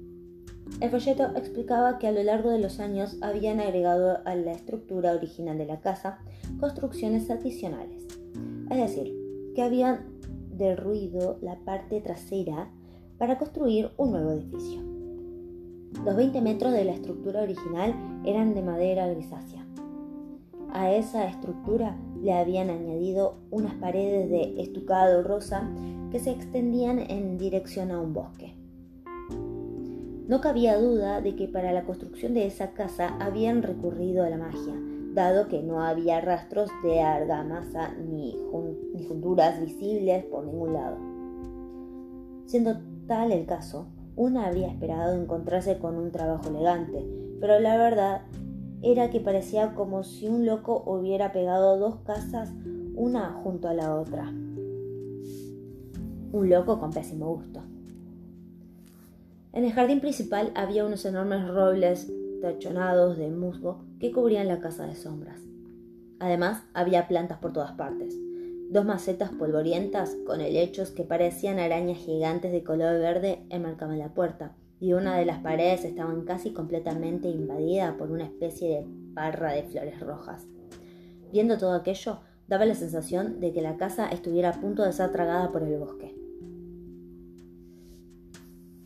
El 0.80 0.90
folleto 0.90 1.24
explicaba 1.36 1.98
que 1.98 2.08
a 2.08 2.12
lo 2.12 2.22
largo 2.22 2.50
de 2.50 2.58
los 2.58 2.80
años 2.80 3.16
habían 3.22 3.60
agregado 3.60 4.18
a 4.24 4.34
la 4.34 4.52
estructura 4.52 5.12
original 5.12 5.58
de 5.58 5.66
la 5.66 5.80
casa 5.80 6.18
construcciones 6.58 7.30
adicionales. 7.30 8.04
Es 8.68 8.76
decir, 8.76 9.14
que 9.54 9.62
habían 9.62 10.06
derruido 10.50 11.38
la 11.40 11.56
parte 11.60 12.00
trasera 12.00 12.70
para 13.18 13.38
construir 13.38 13.90
un 13.96 14.10
nuevo 14.10 14.32
edificio. 14.32 14.91
Los 16.04 16.16
20 16.16 16.40
metros 16.40 16.72
de 16.72 16.84
la 16.84 16.92
estructura 16.92 17.42
original 17.42 17.94
eran 18.24 18.54
de 18.54 18.62
madera 18.62 19.06
grisácea. 19.06 19.64
A 20.72 20.90
esa 20.90 21.26
estructura 21.28 21.96
le 22.20 22.32
habían 22.32 22.70
añadido 22.70 23.36
unas 23.50 23.74
paredes 23.74 24.28
de 24.30 24.60
estucado 24.62 25.22
rosa 25.22 25.70
que 26.10 26.18
se 26.18 26.30
extendían 26.30 26.98
en 26.98 27.38
dirección 27.38 27.90
a 27.90 28.00
un 28.00 28.14
bosque. 28.14 28.54
No 30.26 30.40
cabía 30.40 30.78
duda 30.78 31.20
de 31.20 31.36
que 31.36 31.46
para 31.46 31.72
la 31.72 31.84
construcción 31.84 32.34
de 32.34 32.46
esa 32.46 32.72
casa 32.72 33.16
habían 33.20 33.62
recurrido 33.62 34.24
a 34.24 34.30
la 34.30 34.38
magia, 34.38 34.74
dado 35.14 35.46
que 35.48 35.62
no 35.62 35.82
había 35.82 36.20
rastros 36.20 36.70
de 36.82 37.00
argamasa 37.00 37.92
ni, 37.92 38.36
ni 38.94 39.04
junturas 39.04 39.60
visibles 39.60 40.24
por 40.24 40.46
ningún 40.46 40.72
lado. 40.72 40.96
Siendo 42.46 42.80
tal 43.06 43.30
el 43.30 43.46
caso, 43.46 43.86
una 44.16 44.46
habría 44.46 44.68
esperado 44.68 45.20
encontrarse 45.20 45.78
con 45.78 45.96
un 45.96 46.10
trabajo 46.10 46.48
elegante, 46.48 47.06
pero 47.40 47.58
la 47.60 47.76
verdad 47.76 48.22
era 48.82 49.10
que 49.10 49.20
parecía 49.20 49.74
como 49.74 50.02
si 50.02 50.28
un 50.28 50.44
loco 50.44 50.82
hubiera 50.86 51.32
pegado 51.32 51.78
dos 51.78 51.96
casas 52.04 52.52
una 52.94 53.32
junto 53.42 53.68
a 53.68 53.74
la 53.74 53.94
otra. 53.94 54.32
Un 56.32 56.48
loco 56.50 56.78
con 56.78 56.90
pésimo 56.90 57.34
gusto. 57.34 57.62
En 59.52 59.64
el 59.64 59.72
jardín 59.72 60.00
principal 60.00 60.50
había 60.54 60.84
unos 60.84 61.04
enormes 61.04 61.46
robles 61.48 62.10
tachonados 62.40 63.18
de 63.18 63.30
musgo 63.30 63.84
que 64.00 64.10
cubrían 64.12 64.48
la 64.48 64.60
casa 64.60 64.86
de 64.86 64.96
sombras. 64.96 65.40
Además, 66.18 66.62
había 66.72 67.08
plantas 67.08 67.38
por 67.38 67.52
todas 67.52 67.72
partes, 67.72 68.16
Dos 68.72 68.86
macetas 68.86 69.28
polvorientas 69.32 70.16
con 70.24 70.40
helechos 70.40 70.92
que 70.92 71.04
parecían 71.04 71.58
arañas 71.58 71.98
gigantes 71.98 72.52
de 72.52 72.64
color 72.64 72.98
verde 73.00 73.44
enmarcaban 73.50 73.98
la 73.98 74.14
puerta, 74.14 74.56
y 74.80 74.94
una 74.94 75.14
de 75.18 75.26
las 75.26 75.40
paredes 75.40 75.84
estaba 75.84 76.14
casi 76.24 76.54
completamente 76.54 77.28
invadida 77.28 77.98
por 77.98 78.10
una 78.10 78.24
especie 78.24 78.70
de 78.70 78.86
parra 79.14 79.52
de 79.52 79.64
flores 79.64 80.00
rojas. 80.00 80.46
Viendo 81.30 81.58
todo 81.58 81.74
aquello, 81.74 82.20
daba 82.48 82.64
la 82.64 82.74
sensación 82.74 83.40
de 83.40 83.52
que 83.52 83.60
la 83.60 83.76
casa 83.76 84.08
estuviera 84.08 84.48
a 84.48 84.60
punto 84.62 84.84
de 84.84 84.92
ser 84.94 85.12
tragada 85.12 85.52
por 85.52 85.62
el 85.62 85.78
bosque. 85.78 86.16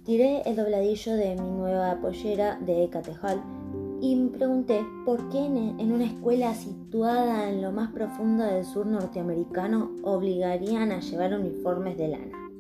Tiré 0.02 0.42
el 0.46 0.56
dobladillo 0.56 1.14
de 1.14 1.36
mi 1.36 1.48
nueva 1.48 2.00
pollera 2.00 2.58
de 2.60 2.82
Hecate 2.82 3.14
y 4.00 4.16
me 4.16 4.30
pregunté 4.30 4.84
por 5.04 5.28
qué 5.30 5.46
en 5.46 5.92
una 5.92 6.04
escuela 6.04 6.54
situada 6.54 7.48
en 7.48 7.62
lo 7.62 7.72
más 7.72 7.92
profundo 7.92 8.44
del 8.44 8.64
sur 8.64 8.86
norteamericano 8.86 9.90
obligarían 10.02 10.92
a 10.92 11.00
llevar 11.00 11.32
uniformes 11.34 11.96
de 11.96 12.08
lana. 12.08 12.50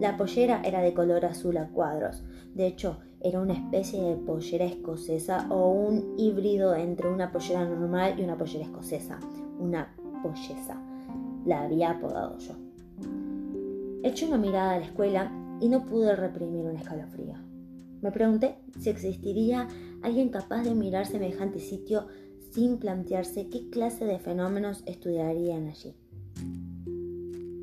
La 0.00 0.16
pollera 0.16 0.60
era 0.64 0.80
de 0.80 0.92
color 0.92 1.24
azul 1.24 1.56
a 1.56 1.68
cuadros, 1.68 2.22
de 2.54 2.66
hecho 2.66 2.98
era 3.20 3.40
una 3.40 3.54
especie 3.54 4.02
de 4.02 4.16
pollera 4.16 4.66
escocesa 4.66 5.46
o 5.48 5.70
un 5.70 6.14
híbrido 6.18 6.74
entre 6.74 7.08
una 7.08 7.32
pollera 7.32 7.64
normal 7.64 8.16
y 8.18 8.24
una 8.24 8.36
pollera 8.36 8.64
escocesa, 8.64 9.18
una 9.58 9.94
polleza. 10.22 10.78
La 11.46 11.62
había 11.62 11.92
apodado 11.92 12.38
yo. 12.38 12.52
Eché 14.02 14.26
una 14.26 14.36
mirada 14.36 14.72
a 14.72 14.78
la 14.80 14.84
escuela 14.84 15.32
y 15.60 15.68
no 15.68 15.86
pude 15.86 16.14
reprimir 16.14 16.66
un 16.66 16.76
escalofrío. 16.76 17.34
Me 18.02 18.12
pregunté 18.12 18.56
si 18.78 18.90
existiría 18.90 19.66
alguien 20.04 20.28
capaz 20.28 20.62
de 20.62 20.74
mirar 20.74 21.06
semejante 21.06 21.58
sitio 21.58 22.06
sin 22.50 22.76
plantearse 22.76 23.48
qué 23.48 23.70
clase 23.70 24.04
de 24.04 24.18
fenómenos 24.18 24.82
estudiarían 24.86 25.66
allí. 25.66 25.96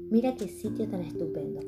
Mira 0.09 0.35
qué 0.35 0.47
sitio 0.47 0.89
tan 0.89 1.01
estupendo, 1.01 1.61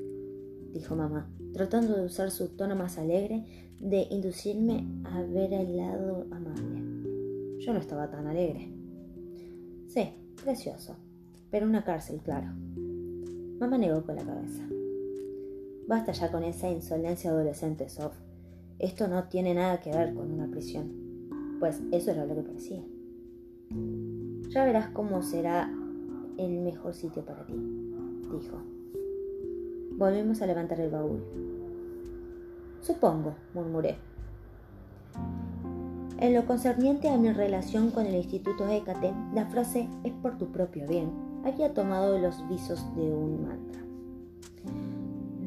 dijo 0.74 0.96
mamá, 0.96 1.32
tratando 1.54 1.96
de 1.96 2.06
usar 2.06 2.32
su 2.32 2.50
tono 2.50 2.76
más 2.76 2.98
alegre 2.98 3.46
de 3.80 4.08
inducirme 4.10 4.88
a 5.06 5.22
ver 5.22 5.54
el 5.54 5.78
lado 5.78 6.26
amable. 6.32 7.60
Yo 7.60 7.72
no 7.72 7.80
estaba 7.80 8.10
tan 8.10 8.26
alegre. 8.26 8.70
Sí, 9.88 10.10
precioso, 10.44 10.96
pero 11.52 11.68
una 11.68 11.84
cárcel, 11.84 12.20
claro. 12.24 12.48
Mamá 13.60 13.78
negó 13.78 14.04
con 14.04 14.16
la 14.16 14.26
cabeza. 14.26 14.64
Basta 15.88 16.14
ya 16.14 16.32
con 16.32 16.44
esa 16.44 16.70
insolencia 16.70 17.30
adolescente, 17.30 17.88
Sof. 17.90 18.14
Esto 18.80 19.08
no 19.08 19.26
tiene 19.26 19.54
nada 19.54 19.80
que 19.80 19.92
ver 19.92 20.14
con 20.14 20.32
una 20.32 20.48
prisión, 20.48 20.92
pues 21.60 21.82
eso 21.92 22.12
era 22.12 22.26
lo 22.26 22.36
que 22.36 22.42
parecía. 22.42 22.84
Ya 24.50 24.66
verás 24.66 24.90
cómo 24.90 25.22
será 25.24 25.72
el 26.38 26.62
mejor 26.62 26.94
sitio 26.94 27.24
para 27.24 27.46
ti, 27.46 27.54
dijo. 28.32 28.62
Volvimos 29.98 30.42
a 30.42 30.48
levantar 30.48 30.80
el 30.80 30.92
baúl. 30.92 31.24
Supongo, 32.82 33.36
murmuré. 33.54 33.96
En 36.20 36.34
lo 36.34 36.46
concerniente 36.46 37.10
a 37.10 37.18
mi 37.18 37.32
relación 37.32 37.92
con 37.92 38.06
el 38.06 38.16
Instituto 38.16 38.68
Hécate, 38.68 39.14
la 39.34 39.46
frase 39.48 39.88
es 40.04 40.14
por 40.14 40.38
tu 40.38 40.52
propio 40.52 40.88
bien 40.88 41.34
había 41.44 41.74
tomado 41.74 42.18
los 42.18 42.48
visos 42.48 42.84
de 42.96 43.02
un 43.02 43.48
mantra. 43.48 43.73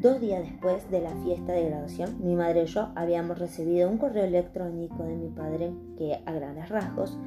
Dos 0.07 0.21
días 0.21 0.45
después 0.45 0.89
de 0.89 1.01
la 1.01 1.17
fiesta 1.25 1.53
de 1.53 1.65
graduación, 1.65 2.25
mi 2.25 2.37
madre 2.37 2.63
y 2.63 2.67
yo 2.67 2.91
habíamos 2.95 3.41
recibido 3.41 3.91
un 3.91 3.99
correo 3.99 4.23
electrónico 4.23 5.03
de 5.03 5.17
mi 5.17 5.31
padre 5.31 5.73
que, 5.99 6.21
a 6.25 6.33
grandes 6.33 6.69
rasgos, 6.69 7.19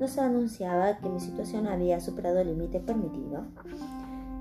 nos 0.00 0.16
anunciaba 0.16 0.96
que 0.96 1.10
mi 1.10 1.20
situación 1.20 1.66
había 1.66 2.00
superado 2.00 2.38
el 2.38 2.48
límite 2.48 2.80
permitido 2.80 3.44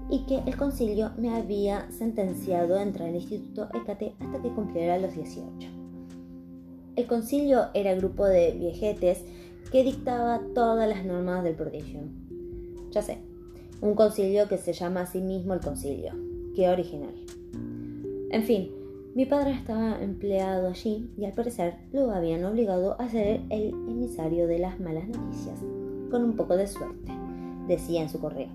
y 0.09 0.25
que 0.25 0.37
el 0.37 0.55
concilio 0.55 1.11
me 1.17 1.35
había 1.35 1.91
sentenciado 1.91 2.77
a 2.77 2.81
entrar 2.81 3.09
al 3.09 3.15
instituto 3.15 3.67
ECATE 3.73 4.15
hasta 4.21 4.41
que 4.41 4.53
cumpliera 4.53 4.97
los 4.97 5.13
18. 5.13 5.67
El 6.95 7.07
concilio 7.07 7.71
era 7.73 7.91
el 7.91 7.99
grupo 7.99 8.25
de 8.25 8.53
viejetes 8.53 9.25
que 9.69 9.83
dictaba 9.83 10.39
todas 10.55 10.87
las 10.87 11.03
normas 11.03 11.43
del 11.43 11.55
prodigio. 11.55 12.03
Ya 12.91 13.01
sé, 13.01 13.17
un 13.81 13.95
concilio 13.95 14.47
que 14.47 14.57
se 14.57 14.71
llama 14.71 15.01
a 15.01 15.07
sí 15.07 15.19
mismo 15.19 15.53
el 15.53 15.59
concilio. 15.59 16.13
Qué 16.55 16.69
original. 16.69 17.13
En 18.31 18.43
fin, 18.43 18.71
mi 19.13 19.25
padre 19.25 19.51
estaba 19.51 20.01
empleado 20.01 20.69
allí 20.69 21.11
y 21.17 21.25
al 21.25 21.33
parecer 21.33 21.75
lo 21.91 22.11
habían 22.11 22.45
obligado 22.45 22.95
a 22.97 23.09
ser 23.09 23.41
el 23.49 23.71
emisario 23.89 24.47
de 24.47 24.57
las 24.57 24.79
malas 24.79 25.05
noticias, 25.09 25.59
con 26.09 26.23
un 26.23 26.37
poco 26.37 26.55
de 26.55 26.65
suerte, 26.65 27.11
decía 27.67 28.01
en 28.01 28.09
su 28.09 28.21
correo. 28.21 28.47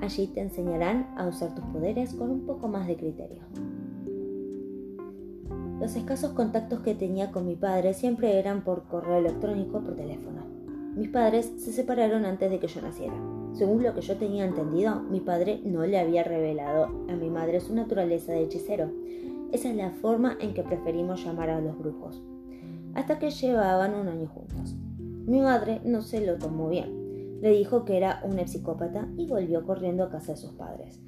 Allí 0.00 0.28
te 0.28 0.40
enseñarán 0.40 1.12
a 1.16 1.26
usar 1.26 1.56
tus 1.56 1.64
poderes 1.66 2.14
con 2.14 2.30
un 2.30 2.46
poco 2.46 2.68
más 2.68 2.86
de 2.86 2.96
criterio. 2.96 3.42
Los 5.80 5.96
escasos 5.96 6.30
contactos 6.34 6.78
que 6.80 6.94
tenía 6.94 7.32
con 7.32 7.48
mi 7.48 7.56
padre 7.56 7.94
siempre 7.94 8.38
eran 8.38 8.62
por 8.62 8.84
correo 8.84 9.18
electrónico 9.18 9.78
o 9.78 9.80
por 9.82 9.96
teléfono. 9.96 10.44
Mis 10.94 11.08
padres 11.08 11.52
se 11.58 11.72
separaron 11.72 12.24
antes 12.24 12.48
de 12.48 12.60
que 12.60 12.68
yo 12.68 12.80
naciera. 12.80 13.29
Según 13.52 13.82
lo 13.82 13.94
que 13.94 14.00
yo 14.00 14.16
tenía 14.16 14.44
entendido, 14.44 15.02
mi 15.02 15.20
padre 15.20 15.60
no 15.64 15.84
le 15.84 15.98
había 15.98 16.22
revelado 16.22 16.86
a 17.08 17.16
mi 17.16 17.28
madre 17.30 17.60
su 17.60 17.74
naturaleza 17.74 18.32
de 18.32 18.44
hechicero. 18.44 18.90
Esa 19.52 19.70
es 19.70 19.76
la 19.76 19.90
forma 19.90 20.36
en 20.40 20.54
que 20.54 20.62
preferimos 20.62 21.24
llamar 21.24 21.50
a 21.50 21.60
los 21.60 21.76
brujos. 21.78 22.22
Hasta 22.94 23.18
que 23.18 23.30
llevaban 23.30 23.94
un 23.94 24.08
año 24.08 24.28
juntos. 24.28 24.76
Mi 24.98 25.40
madre 25.40 25.80
no 25.84 26.02
se 26.02 26.24
lo 26.24 26.38
tomó 26.38 26.68
bien. 26.68 27.40
Le 27.40 27.50
dijo 27.50 27.84
que 27.84 27.96
era 27.96 28.22
un 28.24 28.38
psicópata 28.46 29.08
y 29.16 29.26
volvió 29.26 29.64
corriendo 29.64 30.04
a 30.04 30.10
casa 30.10 30.32
de 30.32 30.38
sus 30.38 30.52
padres. 30.52 31.00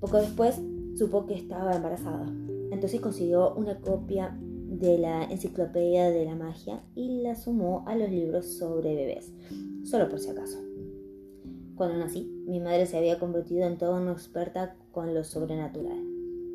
Poco 0.00 0.18
después 0.18 0.60
supo 0.96 1.26
que 1.26 1.34
estaba 1.34 1.74
embarazada. 1.74 2.26
Entonces 2.70 3.00
consiguió 3.00 3.54
una 3.54 3.80
copia 3.80 4.36
de 4.40 4.98
la 4.98 5.24
enciclopedia 5.24 6.10
de 6.10 6.24
la 6.24 6.34
magia 6.34 6.82
y 6.94 7.22
la 7.22 7.36
sumó 7.36 7.84
a 7.86 7.94
los 7.96 8.10
libros 8.10 8.46
sobre 8.46 8.94
bebés, 8.94 9.32
solo 9.84 10.08
por 10.08 10.18
si 10.18 10.30
acaso. 10.30 10.63
Cuando 11.76 11.98
nací, 11.98 12.30
mi 12.46 12.60
madre 12.60 12.86
se 12.86 12.96
había 12.96 13.18
convertido 13.18 13.66
en 13.66 13.78
toda 13.78 14.00
una 14.00 14.12
experta 14.12 14.76
con 14.92 15.12
lo 15.12 15.24
sobrenatural. 15.24 15.98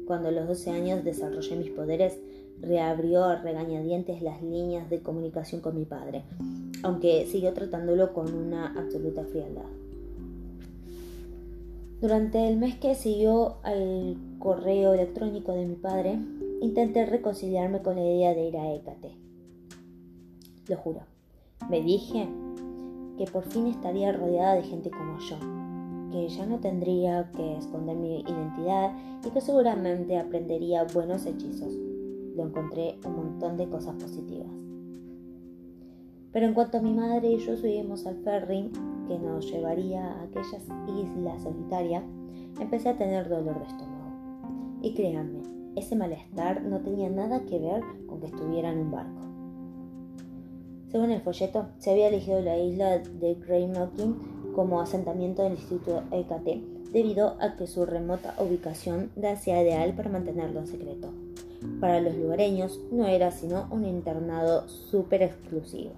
Cuando 0.08 0.30
a 0.30 0.32
los 0.32 0.48
12 0.48 0.72
años 0.72 1.04
desarrollé 1.04 1.58
mis 1.58 1.72
poderes, 1.72 2.18
reabrió 2.62 3.26
a 3.26 3.42
regañadientes 3.42 4.22
las 4.22 4.42
líneas 4.42 4.90
de 4.90 5.02
comunicación 5.02 5.62
con 5.62 5.76
mi 5.76 5.86
padre, 5.86 6.24
aunque 6.84 7.26
siguió 7.26 7.54
tratándolo 7.54 8.14
con 8.14 8.34
una 8.34 8.74
absoluta 8.80 9.24
frialdad. 9.26 9.66
Durante 12.00 12.48
el 12.48 12.56
mes 12.56 12.76
que 12.76 12.96
siguió 12.96 13.58
al 13.64 14.16
correo 14.40 14.94
electrónico 14.94 15.52
de 15.52 15.66
mi 15.66 15.76
padre, 15.76 16.18
intenté 16.62 17.06
reconciliarme 17.06 17.82
con 17.82 17.96
la 17.96 18.04
idea 18.04 18.34
de 18.34 18.48
ir 18.48 18.58
a 18.58 18.74
Hécate. 18.74 19.12
Lo 20.70 20.78
juro. 20.78 21.02
Me 21.70 21.82
dije 21.82 22.30
que 23.20 23.26
por 23.26 23.44
fin 23.44 23.68
estaría 23.68 24.14
rodeada 24.14 24.56
de 24.56 24.64
gente 24.64 24.90
como 24.90 25.20
yo, 25.20 25.36
que 26.10 26.30
ya 26.30 26.46
no 26.46 26.60
tendría 26.60 27.30
que 27.34 27.58
esconder 27.58 27.98
mi 27.98 28.22
identidad 28.22 28.94
y 29.26 29.30
que 29.30 29.42
seguramente 29.42 30.18
aprendería 30.18 30.86
buenos 30.86 31.26
hechizos. 31.26 31.74
Lo 32.38 32.48
encontré 32.48 32.98
un 33.06 33.18
montón 33.18 33.58
de 33.58 33.68
cosas 33.68 33.96
positivas. 33.96 34.48
Pero 36.32 36.46
en 36.46 36.54
cuanto 36.54 36.78
a 36.78 36.82
mi 36.82 36.94
madre 36.94 37.32
y 37.32 37.40
yo 37.40 37.58
subimos 37.58 38.08
al 38.08 38.24
ferry 38.24 38.72
que 39.10 39.20
nos 39.20 39.52
llevaría 39.52 40.14
a 40.14 40.24
aquellas 40.24 40.64
islas 40.88 41.44
solitarias, 41.44 42.06
empecé 42.58 42.88
a 42.88 42.98
tener 42.98 43.28
dolor 43.28 43.60
de 43.60 43.66
estómago. 43.66 44.80
Y 44.82 44.94
créanme, 44.94 45.42
ese 45.76 45.98
malestar 45.98 46.64
no 46.64 46.80
tenía 46.80 47.10
nada 47.10 47.44
que 47.44 47.60
ver 47.60 47.84
con 48.08 48.22
que 48.22 48.28
estuviera 48.28 48.72
en 48.72 48.80
un 48.80 48.92
barco. 48.92 49.19
Según 50.92 51.12
el 51.12 51.22
folleto, 51.22 51.68
se 51.78 51.92
había 51.92 52.08
elegido 52.08 52.42
la 52.42 52.58
isla 52.58 52.98
de 52.98 53.36
Greymocking 53.36 54.54
como 54.56 54.82
asentamiento 54.82 55.44
del 55.44 55.54
Instituto 55.54 56.04
EKT, 56.12 56.92
debido 56.92 57.36
a 57.40 57.56
que 57.56 57.68
su 57.68 57.86
remota 57.86 58.36
ubicación 58.40 59.12
la 59.16 59.34
hacía 59.34 59.62
ideal 59.62 59.94
para 59.94 60.10
mantenerlo 60.10 60.62
en 60.62 60.68
secreto. 60.68 61.14
Para 61.80 62.02
los 62.02 62.16
lugareños 62.16 62.80
no 62.92 63.06
era 63.06 63.32
sino 63.32 63.68
un 63.70 63.86
internado 63.86 64.68
súper 64.68 65.22
exclusivo. 65.22 65.92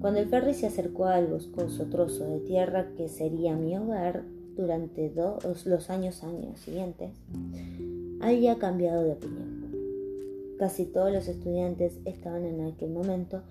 Cuando 0.00 0.20
el 0.20 0.28
ferry 0.28 0.54
se 0.54 0.68
acercó 0.68 1.06
al 1.06 1.26
boscoso 1.26 1.86
trozo 1.86 2.24
de 2.28 2.38
tierra 2.40 2.86
que 2.96 3.08
sería 3.08 3.56
mi 3.56 3.76
hogar 3.76 4.22
durante 4.56 5.12
los 5.14 5.90
años, 5.90 6.22
años 6.22 6.60
siguientes, 6.60 7.10
había 8.20 8.56
cambiado 8.58 9.02
de 9.02 9.12
opinión. 9.12 9.55
Casi 10.58 10.86
todos 10.86 11.12
los 11.12 11.28
estudiantes 11.28 12.00
estaban 12.04 12.44
en 12.44 12.62
aquel 12.62 12.90
momento 12.90 13.42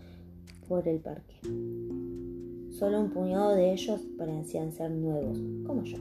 por 0.67 0.87
el 0.87 0.99
parque. 0.99 1.35
Solo 2.71 2.99
un 2.99 3.11
puñado 3.11 3.55
de 3.55 3.73
ellos 3.73 4.01
parecían 4.17 4.71
ser 4.71 4.91
nuevos, 4.91 5.39
como 5.65 5.83
yo. 5.83 5.97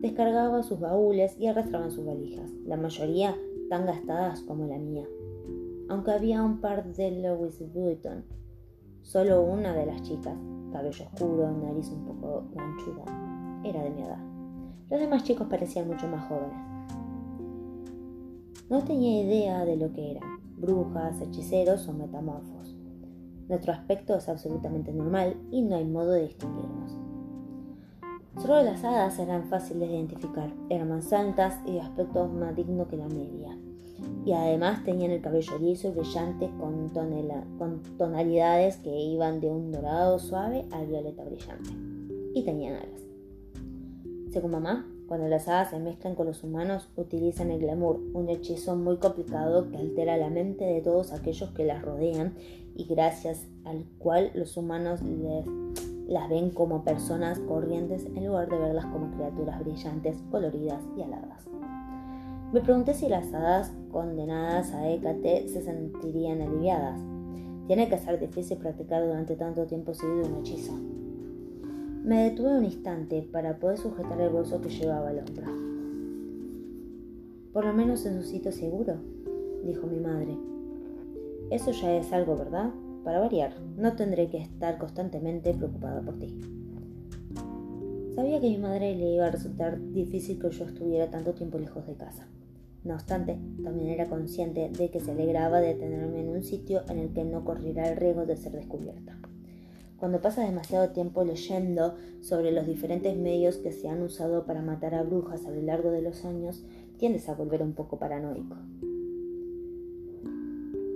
Descargaban 0.00 0.62
sus 0.62 0.78
baúles 0.78 1.36
y 1.38 1.46
arrastraban 1.46 1.90
sus 1.90 2.06
valijas, 2.06 2.50
la 2.64 2.76
mayoría 2.76 3.36
tan 3.68 3.86
gastadas 3.86 4.40
como 4.42 4.66
la 4.66 4.78
mía. 4.78 5.06
Aunque 5.88 6.12
había 6.12 6.42
un 6.42 6.60
par 6.60 6.92
de 6.94 7.10
Louis 7.22 7.58
Vuitton 7.72 8.24
Solo 9.06 9.42
una 9.42 9.72
de 9.72 9.86
las 9.86 10.02
chicas, 10.02 10.36
cabello 10.72 11.04
oscuro, 11.04 11.48
nariz 11.52 11.88
un 11.90 12.06
poco 12.06 12.44
ganchuda, 12.52 13.04
era 13.64 13.80
de 13.84 13.90
mi 13.90 14.02
edad. 14.02 14.18
Los 14.90 14.98
demás 14.98 15.22
chicos 15.22 15.46
parecían 15.48 15.86
mucho 15.86 16.08
más 16.08 16.26
jóvenes. 16.28 16.75
No 18.68 18.82
tenía 18.84 19.22
idea 19.22 19.64
de 19.64 19.76
lo 19.76 19.92
que 19.92 20.12
eran, 20.12 20.40
brujas, 20.56 21.20
hechiceros 21.20 21.88
o 21.88 21.92
metamorfos. 21.92 22.76
Nuestro 23.48 23.72
aspecto 23.72 24.16
es 24.16 24.28
absolutamente 24.28 24.92
normal 24.92 25.36
y 25.50 25.62
no 25.62 25.76
hay 25.76 25.84
modo 25.84 26.12
de 26.12 26.28
distinguirnos. 26.28 26.98
Solo 28.38 28.62
las 28.62 28.84
hadas 28.84 29.18
eran 29.18 29.44
fáciles 29.48 29.88
de 29.88 29.94
identificar, 29.94 30.52
eran 30.68 30.88
más 30.88 31.12
altas 31.12 31.60
y 31.66 31.72
de 31.72 31.80
aspecto 31.80 32.26
más 32.28 32.54
digno 32.54 32.86
que 32.88 32.96
la 32.96 33.08
media 33.08 33.56
y 34.24 34.32
además 34.32 34.84
tenían 34.84 35.12
el 35.12 35.20
cabello 35.20 35.58
liso 35.58 35.88
y 35.88 35.92
brillante 35.92 36.50
con, 36.58 36.88
con 37.58 37.82
tonalidades 37.96 38.76
que 38.78 38.90
iban 38.90 39.40
de 39.40 39.48
un 39.48 39.70
dorado 39.70 40.18
suave 40.18 40.66
al 40.72 40.86
violeta 40.86 41.24
brillante. 41.24 41.70
Y 42.34 42.42
tenían 42.44 42.74
alas. 42.74 43.02
Según 44.30 44.50
mamá, 44.50 44.86
cuando 45.06 45.28
las 45.28 45.46
hadas 45.48 45.70
se 45.70 45.78
mezclan 45.78 46.14
con 46.14 46.26
los 46.26 46.42
humanos, 46.42 46.88
utilizan 46.96 47.50
el 47.50 47.60
glamour, 47.60 48.00
un 48.12 48.28
hechizo 48.28 48.74
muy 48.74 48.96
complicado 48.96 49.70
que 49.70 49.76
altera 49.76 50.16
la 50.16 50.30
mente 50.30 50.64
de 50.64 50.80
todos 50.80 51.12
aquellos 51.12 51.50
que 51.50 51.64
las 51.64 51.82
rodean 51.82 52.34
y 52.74 52.84
gracias 52.84 53.46
al 53.64 53.84
cual 53.98 54.32
los 54.34 54.56
humanos 54.56 55.00
las 56.08 56.28
ven 56.28 56.50
como 56.50 56.84
personas 56.84 57.38
corrientes 57.40 58.04
en 58.04 58.26
lugar 58.26 58.48
de 58.48 58.58
verlas 58.58 58.86
como 58.86 59.10
criaturas 59.12 59.60
brillantes, 59.60 60.16
coloridas 60.30 60.82
y 60.96 61.02
aladas. 61.02 61.46
Me 62.52 62.60
pregunté 62.60 62.94
si 62.94 63.08
las 63.08 63.32
hadas 63.32 63.72
condenadas 63.90 64.72
a 64.72 64.88
Hécate 64.88 65.48
se 65.48 65.62
sentirían 65.62 66.40
aliviadas. 66.42 67.00
Tiene 67.66 67.88
que 67.88 67.98
ser 67.98 68.20
difícil 68.20 68.58
practicar 68.58 69.04
durante 69.04 69.36
tanto 69.36 69.66
tiempo 69.66 69.94
seguido 69.94 70.26
un 70.26 70.36
hechizo. 70.36 70.95
Me 72.06 72.22
detuve 72.22 72.56
un 72.56 72.64
instante 72.64 73.28
para 73.32 73.58
poder 73.58 73.78
sujetar 73.78 74.20
el 74.20 74.28
bolso 74.28 74.60
que 74.60 74.68
llevaba 74.68 75.08
al 75.08 75.18
hombro. 75.18 75.46
Por 77.52 77.64
lo 77.64 77.72
menos 77.72 78.06
en 78.06 78.22
su 78.22 78.28
sitio 78.28 78.52
seguro, 78.52 78.94
dijo 79.64 79.88
mi 79.88 79.98
madre. 79.98 80.38
Eso 81.50 81.72
ya 81.72 81.96
es 81.96 82.12
algo, 82.12 82.36
¿verdad? 82.36 82.70
Para 83.02 83.18
variar, 83.18 83.60
no 83.76 83.96
tendré 83.96 84.30
que 84.30 84.38
estar 84.38 84.78
constantemente 84.78 85.52
preocupada 85.52 86.00
por 86.00 86.16
ti. 86.20 86.32
Sabía 88.14 88.40
que 88.40 88.46
a 88.46 88.50
mi 88.50 88.58
madre 88.58 88.94
le 88.94 89.14
iba 89.14 89.26
a 89.26 89.32
resultar 89.32 89.80
difícil 89.90 90.38
que 90.38 90.50
yo 90.50 90.64
estuviera 90.64 91.10
tanto 91.10 91.34
tiempo 91.34 91.58
lejos 91.58 91.88
de 91.88 91.94
casa. 91.94 92.28
No 92.84 92.94
obstante, 92.94 93.36
también 93.64 93.88
era 93.88 94.06
consciente 94.06 94.70
de 94.70 94.90
que 94.92 95.00
se 95.00 95.10
alegraba 95.10 95.60
de 95.60 95.74
tenerme 95.74 96.20
en 96.20 96.28
un 96.28 96.44
sitio 96.44 96.82
en 96.88 96.98
el 96.98 97.12
que 97.12 97.24
no 97.24 97.44
corriera 97.44 97.90
el 97.90 97.96
riesgo 97.96 98.26
de 98.26 98.36
ser 98.36 98.52
descubierta. 98.52 99.18
Cuando 99.98 100.20
pasas 100.20 100.46
demasiado 100.46 100.90
tiempo 100.90 101.24
leyendo 101.24 101.94
sobre 102.20 102.52
los 102.52 102.66
diferentes 102.66 103.16
medios 103.16 103.56
que 103.56 103.72
se 103.72 103.88
han 103.88 104.02
usado 104.02 104.44
para 104.44 104.60
matar 104.60 104.94
a 104.94 105.02
brujas 105.02 105.46
a 105.46 105.50
lo 105.50 105.62
largo 105.62 105.90
de 105.90 106.02
los 106.02 106.24
años, 106.24 106.62
tiendes 106.98 107.28
a 107.28 107.34
volver 107.34 107.62
un 107.62 107.72
poco 107.72 107.98
paranoico. 107.98 108.56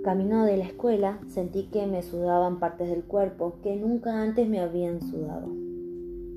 Camino 0.03 0.45
de 0.45 0.57
la 0.57 0.65
escuela, 0.65 1.19
sentí 1.27 1.69
que 1.71 1.85
me 1.87 2.03
sudaban 2.03 2.59
partes 2.59 2.89
del 2.89 3.03
cuerpo 3.03 3.59
que 3.61 3.75
nunca 3.75 4.21
antes 4.21 4.47
me 4.47 4.59
habían 4.59 5.01
sudado. 5.01 5.47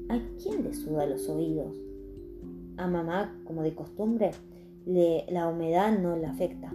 ¿A 0.08 0.20
quién 0.42 0.64
le 0.64 0.74
suda 0.74 1.06
los 1.06 1.28
oídos? 1.28 1.74
A 2.76 2.86
mamá, 2.86 3.40
como 3.44 3.62
de 3.62 3.74
costumbre, 3.74 4.32
la 4.86 5.48
humedad 5.48 5.98
no 5.98 6.16
la 6.16 6.30
afecta. 6.30 6.72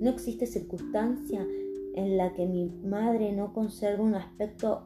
No 0.00 0.10
existe 0.10 0.46
circunstancia 0.46 1.46
en 1.94 2.16
la 2.16 2.34
que 2.34 2.46
mi 2.46 2.70
madre 2.84 3.32
no 3.32 3.52
conserve 3.52 4.02
un 4.02 4.14
aspecto 4.14 4.82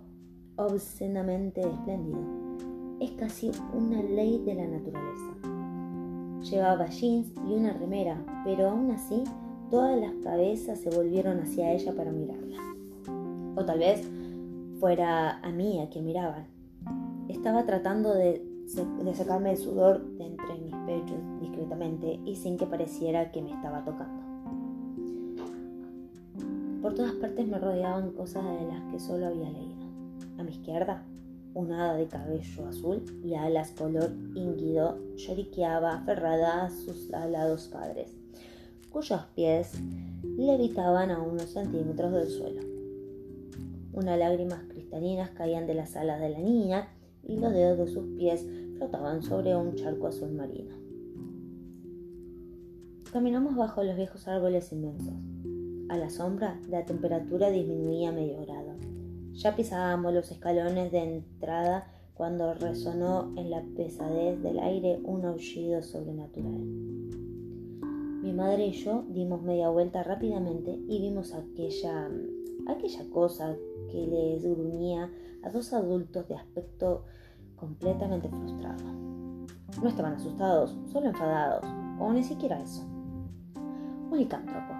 obscenamente 0.57 1.61
espléndido. 1.61 2.21
Es 3.01 3.13
casi 3.13 3.51
una 3.73 4.03
ley 4.03 4.43
de 4.45 4.55
la 4.55 4.67
naturaleza. 4.67 5.35
Llevaba 6.43 6.87
jeans 6.87 7.33
y 7.49 7.55
una 7.55 7.73
remera, 7.73 8.25
pero 8.45 8.71
aún 8.71 8.91
así 8.91 9.25
todas 9.71 9.99
las 9.99 10.13
cabezas 10.23 10.79
se 10.79 10.91
volvieron 10.91 11.41
hacia 11.41 11.73
ella 11.73 11.93
para 11.95 12.13
mirarla. 12.13 12.57
O 13.57 13.65
tal 13.65 13.79
vez 13.79 14.09
fuera 14.79 15.39
a 15.41 15.51
mí 15.51 15.81
a 15.81 15.89
quien 15.89 16.05
miraban. 16.05 16.47
Estaba 17.29 17.65
tratando 17.65 18.13
de, 18.15 18.45
de 19.05 19.15
sacarme 19.15 19.53
el 19.53 19.57
sudor 19.57 20.05
de 20.19 20.27
entre 20.27 20.59
mis 20.59 20.75
pechos 20.87 21.19
discretamente 21.41 22.21
y 22.25 22.37
sin 22.37 22.57
que 22.57 22.67
pareciera 22.67 23.31
que 23.31 23.43
me 23.43 23.53
estaba 23.53 23.85
tocando. 23.85 24.23
Por 26.83 26.95
todas 26.95 27.13
partes 27.13 27.47
me 27.47 27.59
rodeaban 27.59 28.11
cosas 28.11 28.45
de 28.45 28.67
las 28.67 28.83
que 28.91 28.99
solo 28.99 29.29
había 29.29 29.49
leído. 29.51 29.72
A 30.43 30.45
mi 30.45 30.51
izquierda, 30.51 31.05
una 31.55 31.85
hada 31.85 31.99
de 31.99 32.09
cabello 32.09 32.67
azul 32.67 33.05
y 33.23 33.35
alas 33.35 33.71
color 33.71 34.11
ínguido 34.35 34.99
lloriqueaba 35.15 35.95
aferrada 35.99 36.65
a 36.65 36.71
sus 36.71 37.15
alados 37.15 37.69
padres, 37.69 38.13
cuyos 38.91 39.21
pies 39.37 39.81
levitaban 40.37 41.13
a 41.13 41.23
unos 41.23 41.45
centímetros 41.45 42.11
del 42.11 42.29
suelo. 42.29 42.61
Unas 43.93 44.19
lágrimas 44.19 44.65
cristalinas 44.65 45.31
caían 45.31 45.69
de 45.69 45.75
las 45.75 45.95
alas 45.95 46.21
de 46.21 46.31
la 46.31 46.41
niña 46.41 46.89
y 47.23 47.37
los 47.37 47.53
dedos 47.53 47.79
de 47.79 47.87
sus 47.87 48.09
pies 48.17 48.45
flotaban 48.79 49.23
sobre 49.23 49.55
un 49.55 49.77
charco 49.77 50.09
azul 50.09 50.33
marino. 50.33 50.75
Caminamos 53.13 53.55
bajo 53.55 53.85
los 53.85 53.95
viejos 53.95 54.27
árboles 54.27 54.73
inmensos. 54.73 55.15
A 55.89 55.97
la 55.97 56.11
sombra, 56.11 56.61
la 56.69 56.85
temperatura 56.85 57.49
disminuía 57.51 58.11
medio 58.11 58.41
grado. 58.45 58.92
Ya 59.35 59.57
pisábamos 59.57 60.13
los 60.13 60.31
escalones 60.31 60.93
de 60.93 60.99
entrada 60.99 61.87
cuando 62.15 62.53
resonó 62.55 63.33
en 63.37 63.51
la 63.51 63.63
pesadez 63.77 64.43
del 64.43 64.59
aire 64.59 65.01
un 65.05 65.25
aullido 65.25 65.83
sobrenatural. 65.83 66.61
Mi 68.23 68.33
madre 68.33 68.67
y 68.67 68.73
yo 68.73 69.05
dimos 69.09 69.43
media 69.43 69.71
vuelta 69.71 70.03
rápidamente 70.03 70.79
y 70.87 71.01
vimos 71.01 71.33
aquella, 71.33 72.11
aquella 72.69 73.11
cosa 73.11 73.57
que 73.91 74.07
les 74.07 74.45
gruñía 74.45 75.11
a 75.43 75.51
dos 75.51 75.73
adultos 75.73 76.29
de 76.29 76.37
aspecto 76.37 77.05
completamente 77.57 78.29
frustrado. 78.29 78.85
No 79.83 79.89
estaban 79.89 80.15
asustados, 80.15 80.77
solo 80.93 81.07
enfadados, 81.07 81.65
o 81.99 82.13
ni 82.13 82.23
siquiera 82.23 82.61
eso. 82.61 82.85
Un 84.11 84.19
licántropo. 84.19 84.75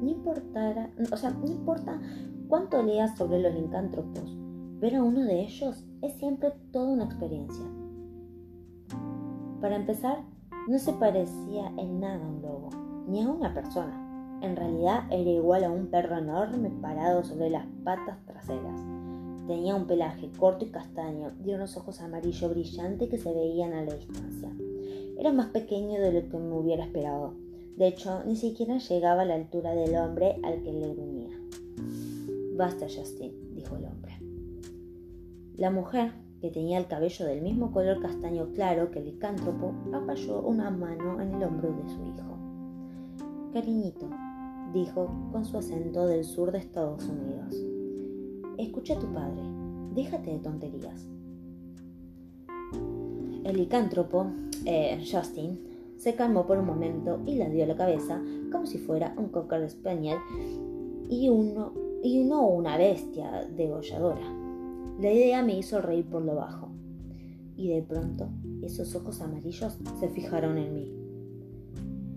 No 0.00 0.08
importara, 0.08 0.90
o 1.10 1.16
sea, 1.16 1.30
no 1.30 1.46
importa 1.46 2.00
cuánto 2.48 2.82
leas 2.82 3.16
sobre 3.16 3.40
los 3.40 3.54
licántropos, 3.54 4.36
ver 4.80 4.96
a 4.96 5.02
uno 5.02 5.24
de 5.24 5.42
ellos 5.42 5.84
es 6.02 6.14
siempre 6.14 6.52
toda 6.72 6.92
una 6.92 7.04
experiencia. 7.04 7.64
Para 9.60 9.76
empezar, 9.76 10.18
no 10.68 10.78
se 10.78 10.92
parecía 10.92 11.72
en 11.78 12.00
nada 12.00 12.24
a 12.24 12.28
un 12.28 12.42
lobo, 12.42 12.70
ni 13.08 13.22
a 13.22 13.28
una 13.28 13.54
persona. 13.54 14.38
En 14.42 14.54
realidad 14.54 15.04
era 15.10 15.30
igual 15.30 15.64
a 15.64 15.70
un 15.70 15.86
perro 15.86 16.18
enorme 16.18 16.70
parado 16.82 17.24
sobre 17.24 17.50
las 17.50 17.66
patas 17.84 18.18
traseras. 18.26 18.80
Tenía 19.46 19.74
un 19.74 19.86
pelaje 19.86 20.30
corto 20.38 20.64
y 20.64 20.70
castaño 20.70 21.32
y 21.44 21.54
unos 21.54 21.76
ojos 21.76 22.00
amarillo 22.00 22.50
brillante 22.50 23.08
que 23.08 23.18
se 23.18 23.32
veían 23.32 23.72
a 23.72 23.82
la 23.82 23.94
distancia. 23.94 24.50
Era 25.18 25.32
más 25.32 25.48
pequeño 25.48 26.00
de 26.00 26.12
lo 26.12 26.28
que 26.28 26.36
me 26.36 26.52
hubiera 26.52 26.84
esperado. 26.84 27.34
De 27.76 27.86
hecho, 27.88 28.22
ni 28.24 28.36
siquiera 28.36 28.78
llegaba 28.78 29.22
a 29.22 29.24
la 29.24 29.34
altura 29.34 29.74
del 29.74 29.96
hombre 29.96 30.36
al 30.42 30.62
que 30.62 30.72
le 30.72 30.94
gruñía. 30.94 31.15
Basta, 32.56 32.86
Justin, 32.88 33.54
dijo 33.54 33.76
el 33.76 33.84
hombre. 33.84 34.18
La 35.56 35.70
mujer, 35.70 36.12
que 36.40 36.50
tenía 36.50 36.78
el 36.78 36.86
cabello 36.86 37.26
del 37.26 37.42
mismo 37.42 37.70
color 37.70 38.00
castaño 38.00 38.52
claro 38.54 38.90
que 38.90 39.00
el 39.00 39.06
licántropo, 39.06 39.74
apoyó 39.92 40.40
una 40.40 40.70
mano 40.70 41.20
en 41.20 41.34
el 41.34 41.44
hombro 41.44 41.72
de 41.72 41.86
su 41.88 42.02
hijo. 42.02 43.52
Cariñito, 43.52 44.08
dijo 44.72 45.10
con 45.32 45.44
su 45.44 45.58
acento 45.58 46.06
del 46.06 46.24
sur 46.24 46.50
de 46.50 46.58
Estados 46.58 47.06
Unidos. 47.06 47.54
Escucha 48.56 48.94
a 48.94 49.00
tu 49.00 49.12
padre, 49.12 49.42
déjate 49.94 50.30
de 50.30 50.38
tonterías. 50.38 51.06
El 53.44 53.56
licántropo, 53.56 54.28
eh, 54.64 55.04
Justin, 55.10 55.60
se 55.98 56.14
calmó 56.14 56.46
por 56.46 56.56
un 56.56 56.66
momento 56.66 57.20
y 57.26 57.34
le 57.34 57.50
dio 57.50 57.66
la 57.66 57.76
cabeza 57.76 58.22
como 58.50 58.64
si 58.64 58.78
fuera 58.78 59.14
un 59.18 59.28
cocker 59.28 59.62
español 59.62 60.18
y, 61.08 61.28
uno, 61.28 61.85
y 62.02 62.24
no 62.24 62.46
una 62.48 62.76
bestia 62.76 63.46
degolladora. 63.56 64.32
La 65.00 65.12
idea 65.12 65.42
me 65.42 65.58
hizo 65.58 65.80
reír 65.80 66.06
por 66.06 66.22
lo 66.22 66.36
bajo. 66.36 66.70
Y 67.56 67.68
de 67.68 67.82
pronto 67.82 68.28
esos 68.62 68.94
ojos 68.94 69.20
amarillos 69.20 69.78
se 69.98 70.08
fijaron 70.08 70.58
en 70.58 70.74
mí. 70.74 70.92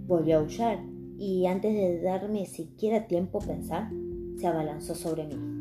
Volvió 0.08 0.38
a 0.38 0.40
aullar 0.40 0.80
y 1.18 1.46
antes 1.46 1.74
de 1.74 2.02
darme 2.02 2.46
siquiera 2.46 3.08
tiempo 3.08 3.40
a 3.40 3.48
pensar, 3.48 3.90
se 4.38 4.48
abalanzó 4.48 4.96
sobre 4.96 5.28
mí. 5.28 5.59